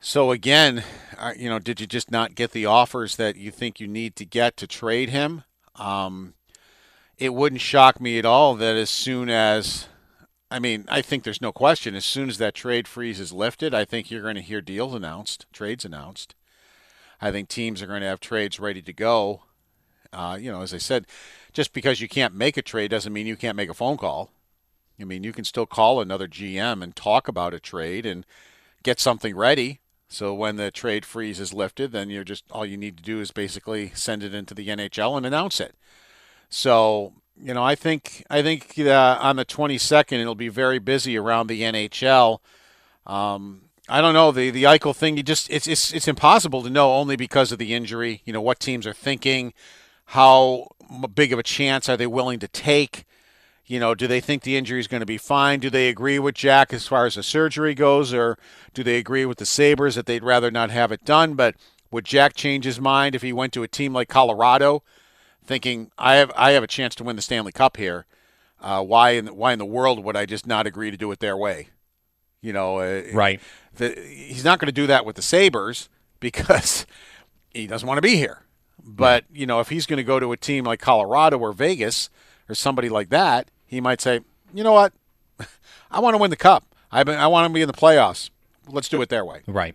So 0.00 0.32
again, 0.32 0.84
uh, 1.18 1.32
you 1.34 1.48
know, 1.48 1.58
did 1.58 1.80
you 1.80 1.86
just 1.86 2.10
not 2.10 2.34
get 2.34 2.50
the 2.50 2.66
offers 2.66 3.16
that 3.16 3.36
you 3.36 3.50
think 3.50 3.80
you 3.80 3.86
need 3.86 4.16
to 4.16 4.26
get 4.26 4.56
to 4.58 4.66
trade 4.66 5.08
him? 5.08 5.44
Um, 5.76 6.34
it 7.16 7.32
wouldn't 7.32 7.62
shock 7.62 8.00
me 8.00 8.18
at 8.18 8.26
all 8.26 8.54
that 8.56 8.76
as 8.76 8.90
soon 8.90 9.30
as, 9.30 9.88
I 10.50 10.58
mean, 10.58 10.84
I 10.88 11.00
think 11.00 11.24
there's 11.24 11.40
no 11.40 11.52
question. 11.52 11.94
As 11.94 12.04
soon 12.04 12.28
as 12.28 12.36
that 12.36 12.54
trade 12.54 12.86
freeze 12.86 13.18
is 13.18 13.32
lifted, 13.32 13.72
I 13.72 13.86
think 13.86 14.10
you're 14.10 14.22
going 14.22 14.34
to 14.34 14.42
hear 14.42 14.60
deals 14.60 14.94
announced, 14.94 15.46
trades 15.54 15.86
announced. 15.86 16.34
I 17.18 17.30
think 17.30 17.48
teams 17.48 17.80
are 17.80 17.86
going 17.86 18.02
to 18.02 18.08
have 18.08 18.20
trades 18.20 18.60
ready 18.60 18.82
to 18.82 18.92
go 18.92 19.42
uh, 20.14 20.36
you 20.36 20.50
know, 20.50 20.62
as 20.62 20.72
I 20.72 20.78
said, 20.78 21.06
just 21.52 21.72
because 21.72 22.00
you 22.00 22.08
can't 22.08 22.34
make 22.34 22.56
a 22.56 22.62
trade 22.62 22.90
doesn't 22.90 23.12
mean 23.12 23.26
you 23.26 23.36
can't 23.36 23.56
make 23.56 23.70
a 23.70 23.74
phone 23.74 23.96
call. 23.96 24.30
I 25.00 25.04
mean, 25.04 25.24
you 25.24 25.32
can 25.32 25.44
still 25.44 25.66
call 25.66 26.00
another 26.00 26.28
GM 26.28 26.82
and 26.82 26.94
talk 26.94 27.26
about 27.28 27.54
a 27.54 27.60
trade 27.60 28.06
and 28.06 28.24
get 28.82 29.00
something 29.00 29.36
ready. 29.36 29.80
So 30.08 30.32
when 30.32 30.56
the 30.56 30.70
trade 30.70 31.04
freeze 31.04 31.40
is 31.40 31.52
lifted, 31.52 31.90
then 31.90 32.10
you're 32.10 32.24
just 32.24 32.44
all 32.50 32.64
you 32.64 32.76
need 32.76 32.96
to 32.98 33.02
do 33.02 33.20
is 33.20 33.32
basically 33.32 33.90
send 33.94 34.22
it 34.22 34.34
into 34.34 34.54
the 34.54 34.68
NHL 34.68 35.16
and 35.16 35.26
announce 35.26 35.58
it. 35.58 35.74
So 36.48 37.14
you 37.40 37.52
know, 37.52 37.64
I 37.64 37.74
think 37.74 38.24
I 38.30 38.42
think 38.42 38.78
uh, 38.78 39.18
on 39.20 39.36
the 39.36 39.44
22nd 39.44 40.20
it'll 40.20 40.34
be 40.34 40.48
very 40.48 40.78
busy 40.78 41.18
around 41.18 41.48
the 41.48 41.62
NHL. 41.62 42.38
Um, 43.06 43.62
I 43.88 44.00
don't 44.00 44.14
know 44.14 44.30
the 44.30 44.50
the 44.50 44.64
Eichel 44.64 44.94
thing. 44.94 45.16
You 45.16 45.22
just 45.22 45.50
it's 45.50 45.66
it's 45.66 45.92
it's 45.92 46.08
impossible 46.08 46.62
to 46.62 46.70
know 46.70 46.94
only 46.94 47.16
because 47.16 47.50
of 47.52 47.58
the 47.58 47.74
injury. 47.74 48.22
You 48.24 48.32
know 48.32 48.40
what 48.40 48.60
teams 48.60 48.86
are 48.86 48.94
thinking, 48.94 49.52
how 50.14 50.68
big 51.12 51.32
of 51.32 51.40
a 51.40 51.42
chance 51.42 51.88
are 51.88 51.96
they 51.96 52.06
willing 52.06 52.38
to 52.38 52.46
take? 52.46 53.04
You 53.66 53.80
know, 53.80 53.96
do 53.96 54.06
they 54.06 54.20
think 54.20 54.44
the 54.44 54.56
injury 54.56 54.78
is 54.78 54.86
going 54.86 55.00
to 55.00 55.06
be 55.06 55.18
fine? 55.18 55.58
Do 55.58 55.70
they 55.70 55.88
agree 55.88 56.20
with 56.20 56.36
Jack 56.36 56.72
as 56.72 56.86
far 56.86 57.04
as 57.04 57.16
the 57.16 57.24
surgery 57.24 57.74
goes, 57.74 58.14
or 58.14 58.38
do 58.74 58.84
they 58.84 58.98
agree 58.98 59.26
with 59.26 59.38
the 59.38 59.46
Sabres 59.46 59.96
that 59.96 60.06
they'd 60.06 60.22
rather 60.22 60.52
not 60.52 60.70
have 60.70 60.92
it 60.92 61.04
done? 61.04 61.34
But 61.34 61.56
would 61.90 62.04
Jack 62.04 62.34
change 62.34 62.64
his 62.64 62.80
mind 62.80 63.16
if 63.16 63.22
he 63.22 63.32
went 63.32 63.52
to 63.54 63.64
a 63.64 63.68
team 63.68 63.92
like 63.92 64.08
Colorado, 64.08 64.84
thinking 65.44 65.90
I 65.98 66.14
have 66.14 66.30
I 66.36 66.52
have 66.52 66.62
a 66.62 66.68
chance 66.68 66.94
to 66.96 67.04
win 67.04 67.16
the 67.16 67.22
Stanley 67.22 67.50
Cup 67.50 67.76
here? 67.76 68.06
Uh, 68.60 68.84
why 68.84 69.10
in 69.10 69.26
why 69.26 69.52
in 69.52 69.58
the 69.58 69.66
world 69.66 70.04
would 70.04 70.16
I 70.16 70.26
just 70.26 70.46
not 70.46 70.64
agree 70.64 70.92
to 70.92 70.96
do 70.96 71.10
it 71.10 71.18
their 71.18 71.36
way? 71.36 71.70
You 72.40 72.52
know, 72.52 72.78
uh, 72.78 73.02
right? 73.12 73.40
The, 73.78 73.90
he's 73.90 74.44
not 74.44 74.60
going 74.60 74.68
to 74.68 74.72
do 74.72 74.86
that 74.86 75.04
with 75.04 75.16
the 75.16 75.22
Sabres 75.22 75.88
because 76.20 76.86
he 77.50 77.66
doesn't 77.66 77.88
want 77.88 77.98
to 77.98 78.02
be 78.02 78.14
here. 78.14 78.43
But 78.84 79.24
you 79.32 79.46
know, 79.46 79.60
if 79.60 79.68
he's 79.68 79.86
going 79.86 79.96
to 79.98 80.04
go 80.04 80.20
to 80.20 80.32
a 80.32 80.36
team 80.36 80.64
like 80.64 80.80
Colorado 80.80 81.38
or 81.38 81.52
Vegas 81.52 82.10
or 82.48 82.54
somebody 82.54 82.88
like 82.88 83.08
that, 83.08 83.50
he 83.66 83.80
might 83.80 84.00
say, 84.00 84.20
you 84.52 84.62
know 84.62 84.72
what, 84.72 84.92
I 85.90 86.00
want 86.00 86.14
to 86.14 86.18
win 86.18 86.30
the 86.30 86.36
cup. 86.36 86.64
I 86.92 87.00
I 87.00 87.26
want 87.26 87.48
to 87.48 87.54
be 87.54 87.62
in 87.62 87.66
the 87.66 87.74
playoffs. 87.74 88.30
Let's 88.68 88.88
do 88.88 89.00
it 89.02 89.08
their 89.08 89.24
way. 89.24 89.42
Right. 89.46 89.74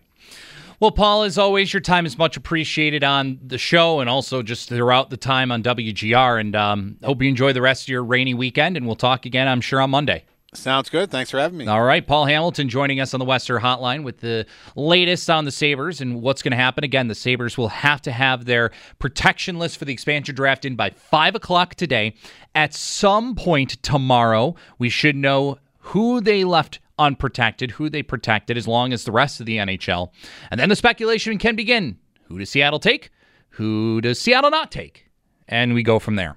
Well, 0.80 0.90
Paul, 0.90 1.24
as 1.24 1.36
always, 1.36 1.74
your 1.74 1.82
time 1.82 2.06
is 2.06 2.16
much 2.16 2.38
appreciated 2.38 3.04
on 3.04 3.38
the 3.46 3.58
show 3.58 4.00
and 4.00 4.08
also 4.08 4.42
just 4.42 4.70
throughout 4.70 5.10
the 5.10 5.18
time 5.18 5.52
on 5.52 5.62
WGR. 5.62 6.40
And 6.40 6.56
um, 6.56 6.96
hope 7.04 7.20
you 7.20 7.28
enjoy 7.28 7.52
the 7.52 7.60
rest 7.60 7.84
of 7.84 7.88
your 7.88 8.02
rainy 8.02 8.32
weekend. 8.32 8.78
And 8.78 8.86
we'll 8.86 8.96
talk 8.96 9.26
again, 9.26 9.46
I'm 9.46 9.60
sure, 9.60 9.82
on 9.82 9.90
Monday. 9.90 10.24
Sounds 10.52 10.90
good. 10.90 11.12
Thanks 11.12 11.30
for 11.30 11.38
having 11.38 11.58
me. 11.58 11.66
All 11.68 11.82
right. 11.82 12.04
Paul 12.04 12.24
Hamilton 12.24 12.68
joining 12.68 12.98
us 12.98 13.14
on 13.14 13.20
the 13.20 13.24
Western 13.24 13.62
Hotline 13.62 14.02
with 14.02 14.18
the 14.18 14.46
latest 14.74 15.30
on 15.30 15.44
the 15.44 15.52
Sabres 15.52 16.00
and 16.00 16.22
what's 16.22 16.42
going 16.42 16.50
to 16.50 16.56
happen. 16.56 16.82
Again, 16.82 17.06
the 17.06 17.14
Sabres 17.14 17.56
will 17.56 17.68
have 17.68 18.02
to 18.02 18.10
have 18.10 18.46
their 18.46 18.72
protection 18.98 19.60
list 19.60 19.78
for 19.78 19.84
the 19.84 19.92
expansion 19.92 20.34
draft 20.34 20.64
in 20.64 20.74
by 20.74 20.90
5 20.90 21.36
o'clock 21.36 21.76
today. 21.76 22.14
At 22.52 22.74
some 22.74 23.36
point 23.36 23.80
tomorrow, 23.82 24.56
we 24.76 24.88
should 24.88 25.14
know 25.14 25.58
who 25.78 26.20
they 26.20 26.42
left 26.42 26.80
unprotected, 26.98 27.70
who 27.72 27.88
they 27.88 28.02
protected, 28.02 28.56
as 28.56 28.66
long 28.66 28.92
as 28.92 29.04
the 29.04 29.12
rest 29.12 29.38
of 29.38 29.46
the 29.46 29.58
NHL. 29.58 30.10
And 30.50 30.58
then 30.58 30.68
the 30.68 30.76
speculation 30.76 31.38
can 31.38 31.54
begin. 31.54 31.96
Who 32.24 32.40
does 32.40 32.50
Seattle 32.50 32.80
take? 32.80 33.10
Who 33.50 34.00
does 34.00 34.20
Seattle 34.20 34.50
not 34.50 34.72
take? 34.72 35.06
And 35.46 35.74
we 35.74 35.84
go 35.84 36.00
from 36.00 36.16
there. 36.16 36.36